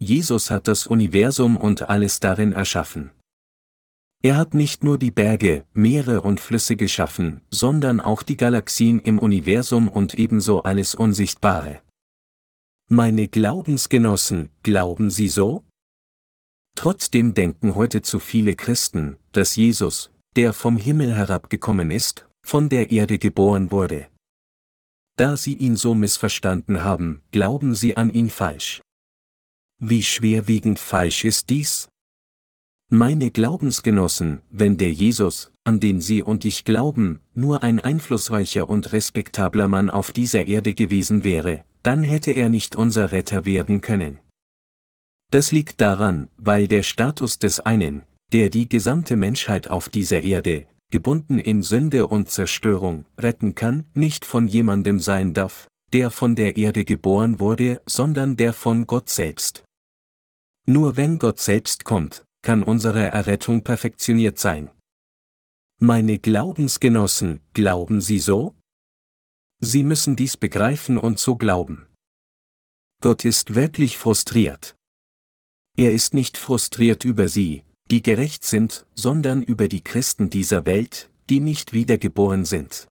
Jesus 0.00 0.50
hat 0.50 0.66
das 0.66 0.88
Universum 0.88 1.56
und 1.56 1.88
alles 1.88 2.18
darin 2.18 2.50
erschaffen. 2.50 3.12
Er 4.20 4.36
hat 4.36 4.54
nicht 4.54 4.82
nur 4.82 4.98
die 4.98 5.12
Berge, 5.12 5.64
Meere 5.74 6.22
und 6.22 6.40
Flüsse 6.40 6.74
geschaffen, 6.74 7.40
sondern 7.52 8.00
auch 8.00 8.24
die 8.24 8.36
Galaxien 8.36 8.98
im 8.98 9.20
Universum 9.20 9.86
und 9.86 10.14
ebenso 10.14 10.64
alles 10.64 10.96
Unsichtbare. 10.96 11.82
Meine 12.88 13.28
Glaubensgenossen, 13.28 14.50
glauben 14.64 15.10
Sie 15.10 15.28
so? 15.28 15.62
Trotzdem 16.74 17.32
denken 17.32 17.76
heute 17.76 18.02
zu 18.02 18.18
viele 18.18 18.56
Christen, 18.56 19.18
dass 19.30 19.54
Jesus, 19.54 20.10
der 20.34 20.52
vom 20.52 20.76
Himmel 20.76 21.14
herabgekommen 21.14 21.92
ist, 21.92 22.26
von 22.50 22.68
der 22.68 22.90
Erde 22.90 23.20
geboren 23.20 23.70
wurde. 23.70 24.08
Da 25.16 25.36
sie 25.36 25.54
ihn 25.54 25.76
so 25.76 25.94
missverstanden 25.94 26.82
haben, 26.82 27.22
glauben 27.30 27.76
sie 27.76 27.96
an 27.96 28.10
ihn 28.12 28.28
falsch. 28.28 28.82
Wie 29.78 30.02
schwerwiegend 30.02 30.80
falsch 30.80 31.24
ist 31.24 31.48
dies? 31.48 31.88
Meine 32.90 33.30
Glaubensgenossen, 33.30 34.40
wenn 34.50 34.78
der 34.78 34.92
Jesus, 34.92 35.52
an 35.62 35.78
den 35.78 36.00
Sie 36.00 36.24
und 36.24 36.44
ich 36.44 36.64
glauben, 36.64 37.20
nur 37.34 37.62
ein 37.62 37.78
einflussreicher 37.78 38.68
und 38.68 38.92
respektabler 38.92 39.68
Mann 39.68 39.88
auf 39.88 40.10
dieser 40.10 40.48
Erde 40.48 40.74
gewesen 40.74 41.22
wäre, 41.22 41.64
dann 41.84 42.02
hätte 42.02 42.32
er 42.32 42.48
nicht 42.48 42.74
unser 42.74 43.12
Retter 43.12 43.44
werden 43.44 43.80
können. 43.80 44.18
Das 45.30 45.52
liegt 45.52 45.80
daran, 45.80 46.28
weil 46.36 46.66
der 46.66 46.82
Status 46.82 47.38
des 47.38 47.60
einen, 47.60 48.02
der 48.32 48.50
die 48.50 48.68
gesamte 48.68 49.14
Menschheit 49.14 49.70
auf 49.70 49.88
dieser 49.88 50.22
Erde, 50.22 50.66
gebunden 50.90 51.38
in 51.38 51.62
Sünde 51.62 52.06
und 52.06 52.30
Zerstörung, 52.30 53.06
retten 53.18 53.54
kann, 53.54 53.84
nicht 53.94 54.24
von 54.24 54.48
jemandem 54.48 55.00
sein 55.00 55.34
darf, 55.34 55.68
der 55.92 56.10
von 56.10 56.34
der 56.36 56.56
Erde 56.56 56.84
geboren 56.84 57.40
wurde, 57.40 57.80
sondern 57.86 58.36
der 58.36 58.52
von 58.52 58.86
Gott 58.86 59.08
selbst. 59.08 59.64
Nur 60.66 60.96
wenn 60.96 61.18
Gott 61.18 61.40
selbst 61.40 61.84
kommt, 61.84 62.24
kann 62.42 62.62
unsere 62.62 63.02
Errettung 63.08 63.62
perfektioniert 63.62 64.38
sein. 64.38 64.70
Meine 65.80 66.18
Glaubensgenossen, 66.18 67.40
glauben 67.54 68.00
Sie 68.00 68.18
so? 68.18 68.54
Sie 69.60 69.82
müssen 69.82 70.16
dies 70.16 70.36
begreifen 70.36 70.96
und 70.98 71.18
so 71.18 71.36
glauben. 71.36 71.86
Gott 73.02 73.24
ist 73.24 73.54
wirklich 73.54 73.96
frustriert. 73.96 74.76
Er 75.76 75.92
ist 75.92 76.12
nicht 76.12 76.36
frustriert 76.36 77.04
über 77.04 77.28
sie, 77.28 77.64
die 77.90 78.02
gerecht 78.02 78.44
sind, 78.44 78.86
sondern 78.94 79.42
über 79.42 79.68
die 79.68 79.82
Christen 79.82 80.30
dieser 80.30 80.66
Welt, 80.66 81.10
die 81.28 81.40
nicht 81.40 81.72
wiedergeboren 81.72 82.44
sind. 82.44 82.88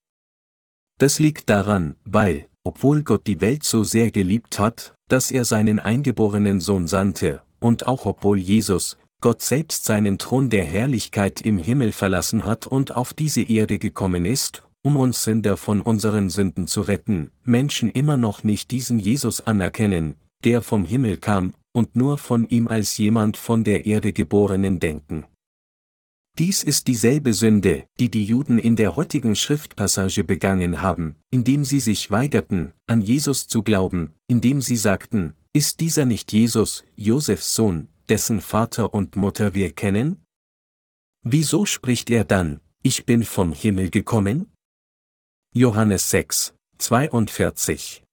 Das 0.97 1.19
liegt 1.19 1.49
daran, 1.49 1.95
weil, 2.03 2.47
obwohl 2.63 3.03
Gott 3.03 3.25
die 3.27 3.41
Welt 3.41 3.63
so 3.63 3.83
sehr 3.83 4.11
geliebt 4.11 4.59
hat, 4.59 4.93
dass 5.07 5.31
er 5.31 5.45
seinen 5.45 5.79
eingeborenen 5.79 6.59
Sohn 6.59 6.87
sandte, 6.87 7.41
und 7.59 7.87
auch 7.87 8.05
obwohl 8.05 8.37
Jesus, 8.37 8.97
Gott 9.21 9.41
selbst 9.41 9.85
seinen 9.85 10.17
Thron 10.17 10.49
der 10.49 10.63
Herrlichkeit 10.63 11.41
im 11.41 11.57
Himmel 11.57 11.91
verlassen 11.91 12.45
hat 12.45 12.67
und 12.67 12.95
auf 12.95 13.13
diese 13.13 13.41
Erde 13.41 13.79
gekommen 13.79 14.25
ist, 14.25 14.63
um 14.81 14.95
uns 14.95 15.23
Sünder 15.23 15.57
von 15.57 15.81
unseren 15.81 16.29
Sünden 16.29 16.67
zu 16.67 16.81
retten, 16.81 17.31
Menschen 17.43 17.89
immer 17.89 18.15
noch 18.15 18.43
nicht 18.43 18.71
diesen 18.71 18.97
Jesus 18.99 19.41
anerkennen, 19.41 20.15
der 20.43 20.61
vom 20.61 20.85
Himmel 20.85 21.17
kam, 21.17 21.53
und 21.73 21.95
nur 21.95 22.17
von 22.17 22.47
ihm 22.47 22.67
als 22.67 22.97
jemand 22.97 23.37
von 23.37 23.63
der 23.63 23.85
Erde 23.85 24.13
geborenen 24.13 24.79
denken. 24.79 25.25
Dies 26.37 26.63
ist 26.63 26.87
dieselbe 26.87 27.33
Sünde, 27.33 27.85
die 27.99 28.09
die 28.09 28.23
Juden 28.23 28.59
in 28.59 28.75
der 28.75 28.95
heutigen 28.95 29.35
Schriftpassage 29.35 30.23
begangen 30.23 30.81
haben, 30.81 31.15
indem 31.31 31.65
sie 31.65 31.79
sich 31.79 32.11
weigerten, 32.11 32.73
an 32.87 33.01
Jesus 33.01 33.47
zu 33.47 33.61
glauben, 33.61 34.13
indem 34.27 34.61
sie 34.61 34.77
sagten, 34.77 35.33
ist 35.53 35.79
dieser 35.81 36.05
nicht 36.05 36.31
Jesus, 36.31 36.85
Josefs 36.95 37.55
Sohn, 37.55 37.89
dessen 38.07 38.39
Vater 38.39 38.93
und 38.93 39.15
Mutter 39.15 39.53
wir 39.53 39.71
kennen? 39.73 40.23
Wieso 41.23 41.65
spricht 41.65 42.09
er 42.09 42.23
dann, 42.23 42.61
ich 42.83 43.05
bin 43.05 43.23
vom 43.23 43.51
Himmel 43.51 43.89
gekommen? 43.89 44.49
Johannes 45.53 46.09
6, 46.09 46.53
42 46.77 48.03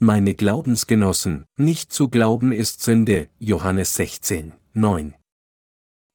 Meine 0.00 0.36
Glaubensgenossen, 0.36 1.46
nicht 1.56 1.92
zu 1.92 2.08
glauben 2.08 2.52
ist 2.52 2.82
Sünde, 2.84 3.28
Johannes 3.40 3.96
16, 3.96 4.52
9. 4.72 5.16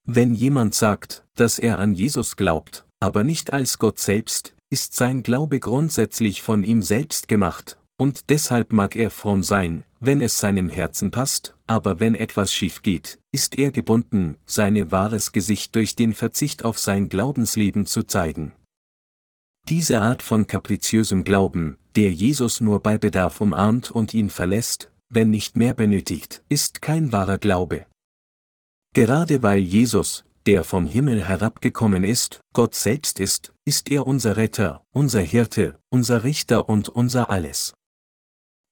Wenn 0.06 0.34
jemand 0.34 0.74
sagt, 0.74 1.26
dass 1.36 1.60
er 1.60 1.80
an 1.80 1.94
Jesus 1.94 2.38
glaubt, 2.38 2.88
aber 3.02 3.26
nicht 3.26 3.52
als 3.52 3.80
Gott 3.80 4.00
selbst, 4.00 4.56
ist 4.70 4.96
sein 4.96 5.22
Glaube 5.22 5.60
grundsätzlich 5.60 6.42
von 6.42 6.64
ihm 6.64 6.82
selbst 6.82 7.28
gemacht, 7.28 7.78
und 7.98 8.30
deshalb 8.30 8.72
mag 8.72 8.96
er 8.96 9.12
fromm 9.12 9.44
sein, 9.44 9.84
wenn 10.00 10.22
es 10.22 10.40
seinem 10.40 10.70
Herzen 10.70 11.12
passt, 11.12 11.58
aber 11.68 12.00
wenn 12.00 12.16
etwas 12.16 12.54
schief 12.54 12.84
geht, 12.84 13.20
ist 13.34 13.60
er 13.60 13.72
gebunden, 13.72 14.38
sein 14.46 14.94
wahres 14.94 15.34
Gesicht 15.34 15.76
durch 15.76 15.98
den 15.98 16.14
Verzicht 16.14 16.64
auf 16.64 16.80
sein 16.80 17.10
Glaubensleben 17.10 17.86
zu 17.86 18.04
zeigen. 18.04 18.54
Diese 19.68 20.00
Art 20.00 20.22
von 20.22 20.48
kapriziösem 20.48 21.26
Glauben, 21.26 21.78
der 21.96 22.12
Jesus 22.12 22.62
nur 22.62 22.80
bei 22.82 22.98
Bedarf 22.98 23.42
umarmt 23.42 23.92
und 23.92 24.14
ihn 24.14 24.30
verlässt, 24.30 24.92
wenn 25.10 25.30
nicht 25.30 25.56
mehr 25.56 25.74
benötigt, 25.74 26.44
ist 26.50 26.82
kein 26.82 27.12
wahrer 27.12 27.38
Glaube. 27.38 27.86
Gerade 28.94 29.44
weil 29.44 29.60
Jesus, 29.60 30.26
der 30.46 30.64
vom 30.64 30.86
Himmel 30.86 31.24
herabgekommen 31.28 32.04
ist, 32.04 32.42
Gott 32.54 32.76
selbst 32.76 33.20
ist, 33.20 33.54
ist 33.66 33.90
er 33.92 34.08
unser 34.08 34.38
Retter, 34.38 34.84
unser 34.92 35.22
Hirte, 35.22 35.80
unser 35.90 36.24
Richter 36.24 36.70
und 36.70 36.90
unser 36.90 37.30
Alles. 37.30 37.74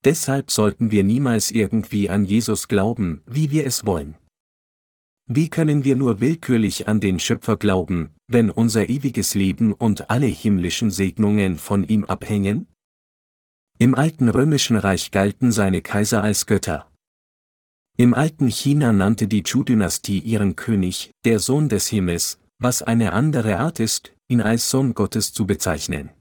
Deshalb 0.04 0.50
sollten 0.50 0.90
wir 0.90 1.04
niemals 1.04 1.51
irgendwie 1.51 2.10
an 2.10 2.25
Jesus 2.25 2.68
glauben, 2.68 3.22
wie 3.28 3.51
wir 3.51 3.66
es 3.68 3.86
wollen. 3.86 4.16
Wie 5.28 5.50
können 5.50 5.84
wir 5.84 5.96
nur 5.96 6.20
willkürlich 6.20 6.88
an 6.88 7.00
den 7.00 7.20
Schöpfer 7.20 7.56
glauben, 7.56 8.10
wenn 8.28 8.50
unser 8.50 8.90
ewiges 8.90 9.36
Leben 9.36 9.74
und 9.74 10.10
alle 10.10 10.25
himmlischen 10.25 10.90
Segnungen 10.90 11.58
von 11.58 11.88
ihm 11.88 12.04
abhängen? 12.04 12.68
Im 13.82 13.96
alten 13.96 14.30
römischen 14.30 14.78
Reich 14.78 15.10
galten 15.10 15.52
seine 15.52 15.82
Kaiser 15.82 16.22
als 16.22 16.46
Götter. 16.46 16.88
Im 17.98 18.14
alten 18.14 18.48
China 18.48 18.94
nannte 18.94 19.27
die 19.27 19.42
Chu-Dynastie 19.42 20.20
ihren 20.20 20.55
König, 20.55 21.10
der 21.25 21.40
Sohn 21.40 21.68
des 21.68 21.88
Himmels, 21.88 22.38
was 22.60 22.84
eine 22.84 23.12
andere 23.12 23.58
Art 23.58 23.79
ist, 23.79 24.14
ihn 24.27 24.40
als 24.40 24.70
Sohn 24.70 24.94
Gottes 24.94 25.34
zu 25.34 25.48
bezeichnen. 25.48 26.12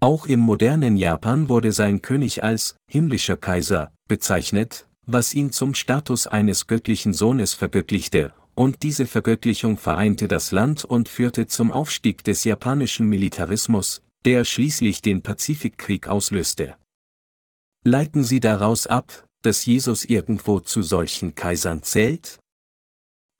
Auch 0.00 0.26
im 0.26 0.40
modernen 0.40 0.96
Japan 0.96 1.48
wurde 1.48 1.70
sein 1.70 2.02
König 2.02 2.42
als 2.42 2.74
himmlischer 2.90 3.36
Kaiser 3.36 3.92
bezeichnet, 4.08 4.88
was 5.06 5.34
ihn 5.34 5.52
zum 5.52 5.74
Status 5.74 6.26
eines 6.26 6.66
göttlichen 6.66 7.14
Sohnes 7.14 7.54
vergöttlichte, 7.54 8.32
und 8.56 8.82
diese 8.82 9.06
Vergöttlichung 9.06 9.78
vereinte 9.78 10.26
das 10.26 10.50
Land 10.50 10.84
und 10.84 11.08
führte 11.08 11.46
zum 11.46 11.70
Aufstieg 11.70 12.24
des 12.24 12.42
japanischen 12.42 13.08
Militarismus, 13.08 14.02
der 14.28 14.44
schließlich 14.44 15.00
den 15.00 15.22
Pazifikkrieg 15.22 16.06
auslöste. 16.06 16.76
Leiten 17.82 18.22
Sie 18.22 18.40
daraus 18.40 18.86
ab, 18.86 19.26
dass 19.40 19.64
Jesus 19.64 20.04
irgendwo 20.04 20.60
zu 20.60 20.82
solchen 20.82 21.34
Kaisern 21.34 21.82
zählt? 21.82 22.38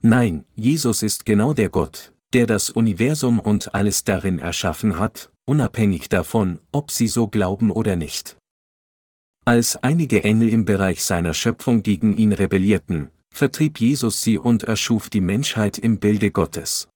Nein, 0.01 0.45
Jesus 0.55 1.03
ist 1.03 1.27
genau 1.27 1.53
der 1.53 1.69
Gott, 1.69 2.11
der 2.33 2.47
das 2.47 2.71
Universum 2.71 3.39
und 3.39 3.75
alles 3.75 4.03
darin 4.03 4.39
erschaffen 4.39 4.97
hat, 4.97 5.31
unabhängig 5.45 6.09
davon, 6.09 6.57
ob 6.71 6.89
sie 6.89 7.07
so 7.07 7.27
glauben 7.27 7.69
oder 7.69 7.95
nicht. 7.95 8.35
Als 9.45 9.75
einige 9.75 10.23
Engel 10.23 10.49
im 10.49 10.65
Bereich 10.65 11.03
seiner 11.03 11.35
Schöpfung 11.35 11.83
gegen 11.83 12.17
ihn 12.17 12.33
rebellierten, 12.33 13.11
vertrieb 13.29 13.79
Jesus 13.79 14.23
sie 14.23 14.39
und 14.39 14.63
erschuf 14.63 15.11
die 15.11 15.21
Menschheit 15.21 15.77
im 15.77 15.99
Bilde 15.99 16.31
Gottes. 16.31 16.89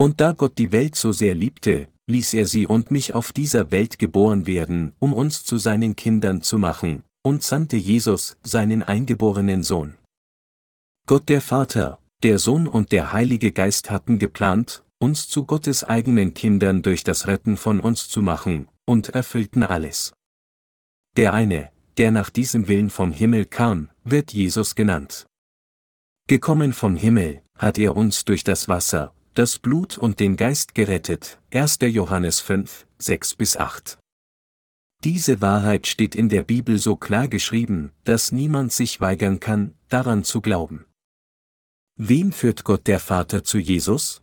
Und 0.00 0.20
da 0.20 0.32
Gott 0.32 0.58
die 0.58 0.72
Welt 0.72 0.96
so 0.96 1.12
sehr 1.12 1.36
liebte, 1.36 1.86
ließ 2.08 2.34
er 2.34 2.46
sie 2.46 2.66
und 2.66 2.90
mich 2.90 3.14
auf 3.14 3.32
dieser 3.32 3.70
Welt 3.70 3.98
geboren 3.98 4.46
werden, 4.46 4.94
um 4.98 5.12
uns 5.12 5.44
zu 5.44 5.58
seinen 5.58 5.94
Kindern 5.94 6.42
zu 6.42 6.58
machen, 6.58 7.04
und 7.22 7.42
sandte 7.42 7.76
Jesus, 7.76 8.36
seinen 8.42 8.82
eingeborenen 8.82 9.62
Sohn. 9.62 9.94
Gott 11.06 11.28
der 11.28 11.40
Vater, 11.42 11.98
der 12.22 12.38
Sohn 12.38 12.66
und 12.66 12.92
der 12.92 13.12
Heilige 13.12 13.52
Geist 13.52 13.90
hatten 13.90 14.18
geplant, 14.18 14.82
uns 14.98 15.28
zu 15.28 15.44
Gottes 15.44 15.84
eigenen 15.84 16.34
Kindern 16.34 16.82
durch 16.82 17.04
das 17.04 17.26
Retten 17.28 17.56
von 17.56 17.78
uns 17.80 18.08
zu 18.08 18.22
machen, 18.22 18.68
und 18.86 19.10
erfüllten 19.10 19.62
alles. 19.62 20.14
Der 21.16 21.34
eine, 21.34 21.70
der 21.98 22.10
nach 22.10 22.30
diesem 22.30 22.68
Willen 22.68 22.90
vom 22.90 23.12
Himmel 23.12 23.44
kam, 23.44 23.90
wird 24.04 24.32
Jesus 24.32 24.74
genannt. 24.74 25.26
Gekommen 26.26 26.72
vom 26.72 26.96
Himmel, 26.96 27.42
hat 27.56 27.76
er 27.78 27.96
uns 27.96 28.24
durch 28.24 28.44
das 28.44 28.68
Wasser, 28.68 29.14
das 29.38 29.60
Blut 29.60 29.96
und 29.96 30.18
den 30.18 30.36
Geist 30.36 30.74
gerettet. 30.74 31.38
1. 31.52 31.78
Johannes 31.82 32.40
5, 32.40 32.88
6 32.98 33.36
bis 33.36 33.56
8. 33.56 33.96
Diese 35.04 35.40
Wahrheit 35.40 35.86
steht 35.86 36.16
in 36.16 36.28
der 36.28 36.42
Bibel 36.42 36.76
so 36.78 36.96
klar 36.96 37.28
geschrieben, 37.28 37.92
dass 38.02 38.32
niemand 38.32 38.72
sich 38.72 39.00
weigern 39.00 39.38
kann, 39.38 39.74
daran 39.88 40.24
zu 40.24 40.40
glauben. 40.40 40.86
Wem 41.94 42.32
führt 42.32 42.64
Gott 42.64 42.88
der 42.88 42.98
Vater 42.98 43.44
zu 43.44 43.58
Jesus? 43.58 44.20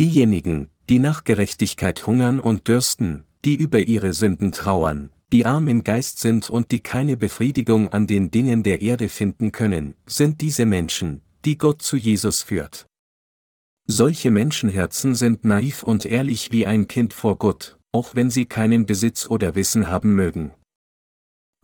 Diejenigen, 0.00 0.70
die 0.88 1.00
nach 1.00 1.24
Gerechtigkeit 1.24 2.06
hungern 2.06 2.40
und 2.40 2.66
dürsten, 2.66 3.24
die 3.44 3.56
über 3.56 3.80
ihre 3.80 4.14
Sünden 4.14 4.52
trauern, 4.52 5.10
die 5.34 5.44
arm 5.44 5.68
im 5.68 5.84
Geist 5.84 6.18
sind 6.18 6.48
und 6.48 6.70
die 6.70 6.80
keine 6.80 7.18
Befriedigung 7.18 7.92
an 7.92 8.06
den 8.06 8.30
Dingen 8.30 8.62
der 8.62 8.80
Erde 8.80 9.10
finden 9.10 9.52
können, 9.52 9.96
sind 10.06 10.40
diese 10.40 10.64
Menschen, 10.64 11.20
die 11.44 11.58
Gott 11.58 11.82
zu 11.82 11.98
Jesus 11.98 12.40
führt. 12.40 12.87
Solche 13.90 14.30
Menschenherzen 14.30 15.14
sind 15.14 15.46
naiv 15.46 15.82
und 15.82 16.04
ehrlich 16.04 16.52
wie 16.52 16.66
ein 16.66 16.88
Kind 16.88 17.14
vor 17.14 17.38
Gott, 17.38 17.78
auch 17.90 18.14
wenn 18.14 18.28
sie 18.28 18.44
keinen 18.44 18.84
Besitz 18.84 19.26
oder 19.26 19.54
Wissen 19.54 19.88
haben 19.88 20.14
mögen. 20.14 20.52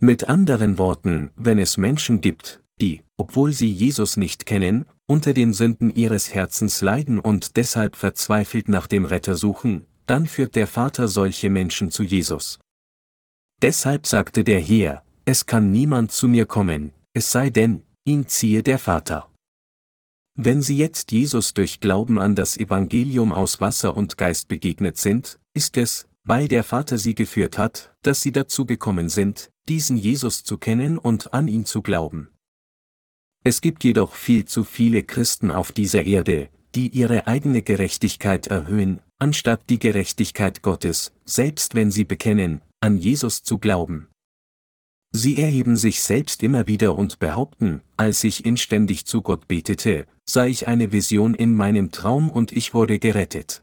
Mit 0.00 0.26
anderen 0.26 0.78
Worten, 0.78 1.30
wenn 1.36 1.58
es 1.58 1.76
Menschen 1.76 2.22
gibt, 2.22 2.62
die, 2.80 3.02
obwohl 3.18 3.52
sie 3.52 3.70
Jesus 3.70 4.16
nicht 4.16 4.46
kennen, 4.46 4.86
unter 5.06 5.34
den 5.34 5.52
Sünden 5.52 5.94
ihres 5.94 6.34
Herzens 6.34 6.80
leiden 6.80 7.18
und 7.20 7.58
deshalb 7.58 7.94
verzweifelt 7.94 8.70
nach 8.70 8.86
dem 8.86 9.04
Retter 9.04 9.36
suchen, 9.36 9.84
dann 10.06 10.26
führt 10.26 10.56
der 10.56 10.66
Vater 10.66 11.08
solche 11.08 11.50
Menschen 11.50 11.90
zu 11.90 12.02
Jesus. 12.02 12.58
Deshalb 13.60 14.06
sagte 14.06 14.44
der 14.44 14.60
Herr, 14.60 15.04
es 15.26 15.44
kann 15.44 15.70
niemand 15.70 16.10
zu 16.10 16.26
mir 16.26 16.46
kommen, 16.46 16.92
es 17.12 17.30
sei 17.30 17.50
denn, 17.50 17.82
ihn 18.04 18.28
ziehe 18.28 18.62
der 18.62 18.78
Vater. 18.78 19.30
Wenn 20.36 20.62
Sie 20.62 20.76
jetzt 20.76 21.12
Jesus 21.12 21.54
durch 21.54 21.78
Glauben 21.78 22.18
an 22.18 22.34
das 22.34 22.56
Evangelium 22.56 23.32
aus 23.32 23.60
Wasser 23.60 23.96
und 23.96 24.18
Geist 24.18 24.48
begegnet 24.48 24.96
sind, 24.96 25.38
ist 25.54 25.76
es, 25.76 26.08
weil 26.24 26.48
der 26.48 26.64
Vater 26.64 26.98
Sie 26.98 27.14
geführt 27.14 27.56
hat, 27.56 27.94
dass 28.02 28.20
Sie 28.20 28.32
dazu 28.32 28.66
gekommen 28.66 29.08
sind, 29.08 29.50
diesen 29.68 29.96
Jesus 29.96 30.42
zu 30.42 30.58
kennen 30.58 30.98
und 30.98 31.32
an 31.32 31.46
ihn 31.46 31.64
zu 31.64 31.82
glauben. 31.82 32.30
Es 33.44 33.60
gibt 33.60 33.84
jedoch 33.84 34.14
viel 34.14 34.44
zu 34.44 34.64
viele 34.64 35.04
Christen 35.04 35.52
auf 35.52 35.70
dieser 35.70 36.04
Erde, 36.04 36.48
die 36.74 36.88
ihre 36.88 37.28
eigene 37.28 37.62
Gerechtigkeit 37.62 38.48
erhöhen, 38.48 39.00
anstatt 39.18 39.70
die 39.70 39.78
Gerechtigkeit 39.78 40.62
Gottes, 40.62 41.12
selbst 41.24 41.76
wenn 41.76 41.92
sie 41.92 42.04
bekennen, 42.04 42.60
an 42.80 42.98
Jesus 42.98 43.42
zu 43.44 43.58
glauben. 43.58 44.08
Sie 45.16 45.40
erheben 45.40 45.76
sich 45.76 46.02
selbst 46.02 46.42
immer 46.42 46.66
wieder 46.66 46.98
und 46.98 47.20
behaupten, 47.20 47.82
als 47.96 48.24
ich 48.24 48.44
inständig 48.44 49.06
zu 49.06 49.22
Gott 49.22 49.46
betete, 49.46 50.08
sah 50.28 50.46
ich 50.46 50.66
eine 50.66 50.90
Vision 50.90 51.34
in 51.34 51.54
meinem 51.54 51.92
Traum 51.92 52.28
und 52.28 52.50
ich 52.50 52.74
wurde 52.74 52.98
gerettet. 52.98 53.62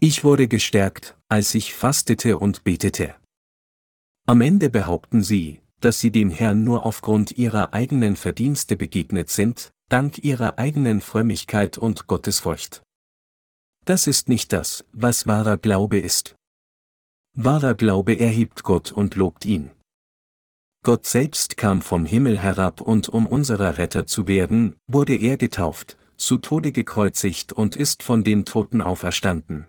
Ich 0.00 0.24
wurde 0.24 0.48
gestärkt, 0.48 1.16
als 1.28 1.54
ich 1.54 1.72
fastete 1.72 2.36
und 2.36 2.64
betete. 2.64 3.14
Am 4.26 4.40
Ende 4.40 4.70
behaupten 4.70 5.22
sie, 5.22 5.60
dass 5.78 6.00
sie 6.00 6.10
dem 6.10 6.30
Herrn 6.30 6.64
nur 6.64 6.84
aufgrund 6.84 7.38
ihrer 7.38 7.72
eigenen 7.72 8.16
Verdienste 8.16 8.74
begegnet 8.74 9.30
sind, 9.30 9.70
dank 9.88 10.18
ihrer 10.18 10.58
eigenen 10.58 11.00
Frömmigkeit 11.00 11.78
und 11.78 12.08
Gottesfurcht. 12.08 12.82
Das 13.84 14.08
ist 14.08 14.28
nicht 14.28 14.52
das, 14.52 14.84
was 14.92 15.28
wahrer 15.28 15.58
Glaube 15.58 16.00
ist. 16.00 16.34
Wahrer 17.36 17.74
Glaube 17.74 18.18
erhebt 18.18 18.64
Gott 18.64 18.90
und 18.90 19.14
lobt 19.14 19.44
ihn. 19.44 19.70
Gott 20.82 21.06
selbst 21.06 21.58
kam 21.58 21.82
vom 21.82 22.06
Himmel 22.06 22.38
herab 22.38 22.80
und 22.80 23.10
um 23.10 23.26
unserer 23.26 23.76
Retter 23.76 24.06
zu 24.06 24.26
werden, 24.26 24.76
wurde 24.86 25.14
er 25.14 25.36
getauft, 25.36 25.98
zu 26.16 26.38
Tode 26.38 26.72
gekreuzigt 26.72 27.52
und 27.52 27.76
ist 27.76 28.02
von 28.02 28.24
den 28.24 28.46
Toten 28.46 28.80
auferstanden. 28.80 29.66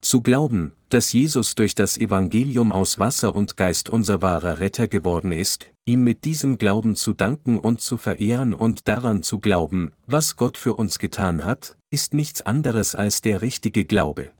Zu 0.00 0.22
glauben, 0.22 0.72
dass 0.88 1.12
Jesus 1.12 1.54
durch 1.54 1.74
das 1.74 1.98
Evangelium 1.98 2.72
aus 2.72 2.98
Wasser 2.98 3.34
und 3.34 3.58
Geist 3.58 3.90
unser 3.90 4.22
wahrer 4.22 4.58
Retter 4.58 4.88
geworden 4.88 5.32
ist, 5.32 5.66
ihm 5.84 6.02
mit 6.02 6.24
diesem 6.24 6.56
Glauben 6.56 6.96
zu 6.96 7.12
danken 7.12 7.58
und 7.58 7.82
zu 7.82 7.98
verehren 7.98 8.54
und 8.54 8.88
daran 8.88 9.22
zu 9.22 9.38
glauben, 9.38 9.92
was 10.06 10.36
Gott 10.36 10.56
für 10.56 10.74
uns 10.74 10.98
getan 10.98 11.44
hat, 11.44 11.76
ist 11.90 12.14
nichts 12.14 12.40
anderes 12.40 12.94
als 12.94 13.20
der 13.20 13.42
richtige 13.42 13.84
Glaube. 13.84 14.30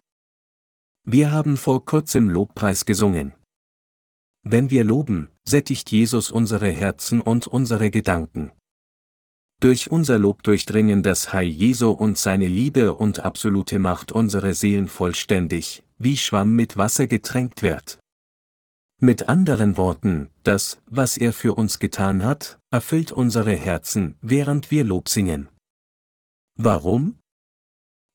Wir 1.05 1.31
haben 1.33 1.59
vor 1.59 1.85
kurzem 1.85 2.31
Lobpreis 2.31 2.87
gesungen. 2.87 3.35
Wenn 4.43 4.71
wir 4.71 4.85
loben, 4.85 5.29
sättigt 5.47 5.91
Jesus 5.91 6.31
unsere 6.31 6.71
Herzen 6.71 7.21
und 7.21 7.47
unsere 7.47 7.91
Gedanken. 7.91 8.53
Durch 9.61 9.91
unser 9.91 10.19
Lob 10.19 10.43
durchdringen 10.43 11.03
das 11.03 11.35
Heil 11.35 11.49
Jesu 11.49 11.91
und 11.91 12.17
seine 12.17 12.47
Liebe 12.47 12.95
und 12.95 13.21
absolute 13.21 13.79
Macht 13.79 14.11
unsere 14.11 14.55
Seelen 14.55 14.89
vollständig, 14.89 15.83
wie 15.99 16.17
Schwamm 16.17 16.55
mit 16.57 16.79
Wasser 16.79 17.07
getränkt 17.07 17.63
wird. 17.63 17.99
Mit 19.03 19.29
anderen 19.29 19.77
Worten, 19.77 20.31
das, 20.45 20.81
was 20.87 21.19
er 21.19 21.35
für 21.35 21.55
uns 21.55 21.79
getan 21.79 22.25
hat, 22.25 22.59
erfüllt 22.71 23.13
unsere 23.13 23.55
Herzen, 23.55 24.17
während 24.23 24.71
wir 24.71 24.85
Lob 24.85 25.09
singen. 25.09 25.49
Warum? 26.57 27.19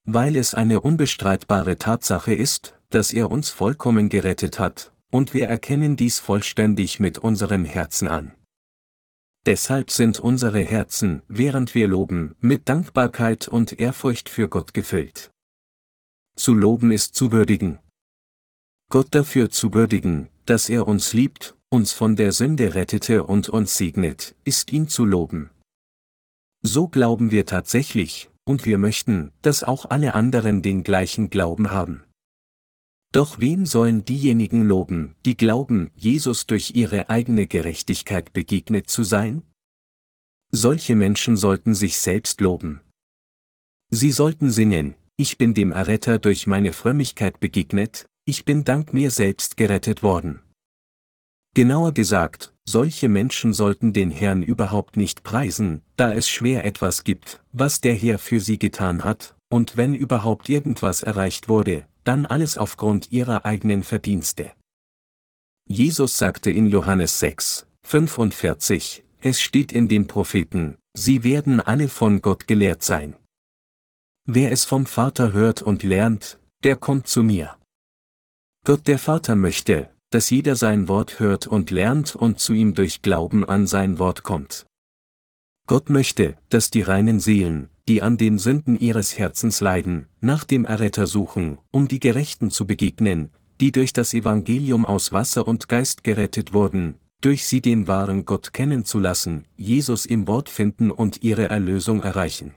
Weil 0.08 0.36
es 0.36 0.54
eine 0.54 0.82
unbestreitbare 0.82 1.78
Tatsache 1.78 2.34
ist, 2.34 2.80
dass 2.90 3.14
er 3.14 3.30
uns 3.30 3.50
vollkommen 3.50 4.10
gerettet 4.10 4.60
hat, 4.60 4.94
und 5.16 5.34
wir 5.34 5.48
erkennen 5.48 5.96
dies 5.96 6.20
vollständig 6.20 7.00
mit 7.00 7.20
unserem 7.20 7.64
Herzen 7.64 8.10
an. 8.10 8.34
Deshalb 9.46 9.90
sind 9.90 10.20
unsere 10.20 10.60
Herzen, 10.60 11.22
während 11.30 11.74
wir 11.74 11.88
loben, 11.88 12.36
mit 12.42 12.68
Dankbarkeit 12.68 13.48
und 13.48 13.80
Ehrfurcht 13.80 14.28
für 14.28 14.50
Gott 14.50 14.74
gefüllt. 14.74 15.32
Zu 16.36 16.54
loben 16.54 16.92
ist 16.92 17.16
zu 17.16 17.32
würdigen. 17.32 17.80
Gott 18.90 19.08
dafür 19.12 19.50
zu 19.50 19.74
würdigen, 19.74 20.28
dass 20.46 20.68
er 20.68 20.86
uns 20.86 21.14
liebt, 21.14 21.56
uns 21.70 21.94
von 21.94 22.18
der 22.18 22.34
Sünde 22.34 22.76
rettete 22.76 23.24
und 23.24 23.48
uns 23.48 23.78
segnet, 23.78 24.36
ist 24.44 24.74
ihn 24.74 24.90
zu 24.90 25.06
loben. 25.06 25.50
So 26.62 26.90
glauben 26.90 27.32
wir 27.32 27.46
tatsächlich, 27.46 28.30
und 28.44 28.66
wir 28.66 28.78
möchten, 28.78 29.32
dass 29.44 29.64
auch 29.64 29.90
alle 29.90 30.14
anderen 30.14 30.62
den 30.62 30.84
gleichen 30.84 31.30
Glauben 31.30 31.72
haben. 31.72 32.04
Doch 33.16 33.40
wen 33.40 33.66
sollen 33.66 34.04
diejenigen 34.04 34.68
loben, 34.68 35.16
die 35.26 35.38
glauben, 35.38 35.90
Jesus 35.96 36.48
durch 36.48 36.76
ihre 36.76 37.10
eigene 37.10 37.48
Gerechtigkeit 37.48 38.34
begegnet 38.34 38.90
zu 38.90 39.04
sein? 39.04 39.42
Solche 40.52 40.98
Menschen 40.98 41.38
sollten 41.38 41.76
sich 41.76 41.98
selbst 41.98 42.42
loben. 42.42 42.82
Sie 43.90 44.12
sollten 44.12 44.52
singen, 44.52 44.96
ich 45.16 45.38
bin 45.38 45.54
dem 45.54 45.72
Erretter 45.72 46.20
durch 46.20 46.46
meine 46.46 46.74
Frömmigkeit 46.74 47.40
begegnet, 47.40 48.06
ich 48.26 48.44
bin 48.44 48.66
dank 48.66 48.92
mir 48.92 49.12
selbst 49.12 49.56
gerettet 49.56 50.04
worden. 50.04 50.42
Genauer 51.54 51.94
gesagt, 51.94 52.54
solche 52.66 53.08
Menschen 53.08 53.54
sollten 53.54 53.94
den 53.94 54.12
Herrn 54.12 54.44
überhaupt 54.44 54.98
nicht 54.98 55.24
preisen, 55.24 55.84
da 55.96 56.12
es 56.12 56.28
schwer 56.28 56.66
etwas 56.66 57.06
gibt, 57.06 57.42
was 57.54 57.80
der 57.80 57.96
Herr 57.96 58.20
für 58.20 58.42
sie 58.42 58.60
getan 58.60 59.06
hat, 59.06 59.38
und 59.50 59.78
wenn 59.78 59.96
überhaupt 59.96 60.50
irgendwas 60.50 61.02
erreicht 61.02 61.48
wurde, 61.48 61.88
dann 62.06 62.26
alles 62.26 62.58
aufgrund 62.58 63.12
ihrer 63.12 63.46
eigenen 63.46 63.84
Verdienste. 63.84 64.54
Jesus 65.68 66.18
sagte 66.18 66.52
in 66.52 66.68
Johannes 66.68 67.20
6, 67.20 67.68
45, 67.84 69.04
es 69.22 69.42
steht 69.42 69.72
in 69.72 69.88
den 69.88 70.08
Propheten, 70.08 70.78
sie 70.94 71.24
werden 71.24 71.60
alle 71.60 71.90
von 71.90 72.22
Gott 72.22 72.48
gelehrt 72.48 72.84
sein. 72.84 73.16
Wer 74.28 74.52
es 74.52 74.66
vom 74.66 74.86
Vater 74.86 75.34
hört 75.34 75.62
und 75.62 75.84
lernt, 75.84 76.40
der 76.64 76.76
kommt 76.76 77.08
zu 77.08 77.24
mir. 77.24 77.58
Gott 78.64 78.88
der 78.88 79.00
Vater 79.00 79.36
möchte, 79.36 79.92
dass 80.12 80.30
jeder 80.30 80.56
sein 80.56 80.88
Wort 80.88 81.20
hört 81.20 81.46
und 81.48 81.72
lernt 81.72 82.16
und 82.16 82.40
zu 82.40 82.54
ihm 82.54 82.74
durch 82.74 83.02
Glauben 83.02 83.44
an 83.44 83.68
sein 83.68 84.00
Wort 84.00 84.24
kommt. 84.24 84.66
Gott 85.68 85.90
möchte, 85.90 86.38
dass 86.50 86.70
die 86.70 86.82
reinen 86.82 87.20
Seelen, 87.20 87.70
die 87.88 88.02
an 88.02 88.18
den 88.18 88.40
Sünden 88.40 88.80
ihres 88.80 89.18
Herzens 89.18 89.62
leiden, 89.62 90.08
nach 90.20 90.44
dem 90.44 90.66
Erretter 90.66 91.08
suchen, 91.08 91.60
um 91.72 91.88
die 91.88 92.00
Gerechten 92.00 92.50
zu 92.50 92.66
begegnen, 92.66 93.30
die 93.62 93.72
durch 93.72 93.94
das 93.94 94.14
Evangelium 94.14 94.86
aus 94.86 95.12
Wasser 95.12 95.48
und 95.48 95.70
Geist 95.70 96.04
gerettet 96.04 96.54
wurden, 96.54 96.96
durch 97.22 97.46
sie 97.46 97.62
den 97.62 97.88
wahren 97.88 98.26
Gott 98.26 98.54
kennenzulassen, 98.54 99.46
Jesus 99.56 100.06
im 100.06 100.28
Wort 100.28 100.50
finden 100.50 100.92
und 100.92 101.24
ihre 101.24 101.50
Erlösung 101.50 102.04
erreichen. 102.04 102.56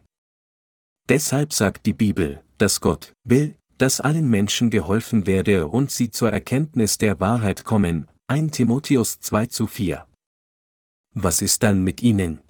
Deshalb 1.09 1.53
sagt 1.53 1.87
die 1.87 1.95
Bibel, 1.95 2.43
dass 2.59 2.81
Gott 2.81 3.13
will, 3.25 3.55
dass 3.79 4.01
allen 4.01 4.29
Menschen 4.29 4.71
geholfen 4.71 5.27
werde 5.27 5.69
und 5.69 5.91
sie 5.91 6.11
zur 6.11 6.31
Erkenntnis 6.31 6.99
der 6.99 7.21
Wahrheit 7.21 7.65
kommen, 7.65 8.09
1 8.27 8.53
Timotheus 8.57 9.21
2 9.21 9.47
zu 9.47 9.67
4. 9.67 10.07
Was 11.15 11.41
ist 11.41 11.63
dann 11.63 11.83
mit 11.85 12.03
ihnen? 12.03 12.41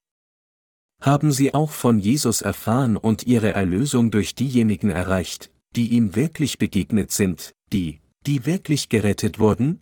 Haben 1.01 1.33
sie 1.33 1.55
auch 1.55 1.71
von 1.71 1.99
Jesus 1.99 2.43
erfahren 2.43 2.97
und 2.97 3.27
ihre 3.27 3.53
Erlösung 3.53 4.11
durch 4.11 4.35
diejenigen 4.35 4.91
erreicht, 4.91 5.51
die 5.77 5.89
ihm 5.89 6.17
wirklich 6.17 6.59
begegnet 6.59 7.13
sind, 7.13 7.55
die, 7.73 8.01
die 8.27 8.47
wirklich 8.47 8.89
gerettet 8.89 9.39
wurden? 9.39 9.81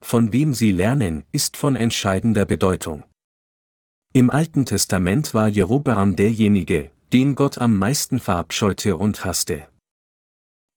Von 0.00 0.32
wem 0.32 0.54
sie 0.54 0.72
lernen, 0.72 1.24
ist 1.32 1.56
von 1.56 1.76
entscheidender 1.76 2.44
Bedeutung. 2.44 3.04
Im 4.14 4.30
Alten 4.30 4.64
Testament 4.64 5.34
war 5.34 5.48
Jerobeam 5.48 6.16
derjenige, 6.16 6.90
den 7.12 7.34
Gott 7.34 7.58
am 7.58 7.76
meisten 7.76 8.20
verabscheute 8.20 8.96
und 8.96 9.24
hasste. 9.24 9.68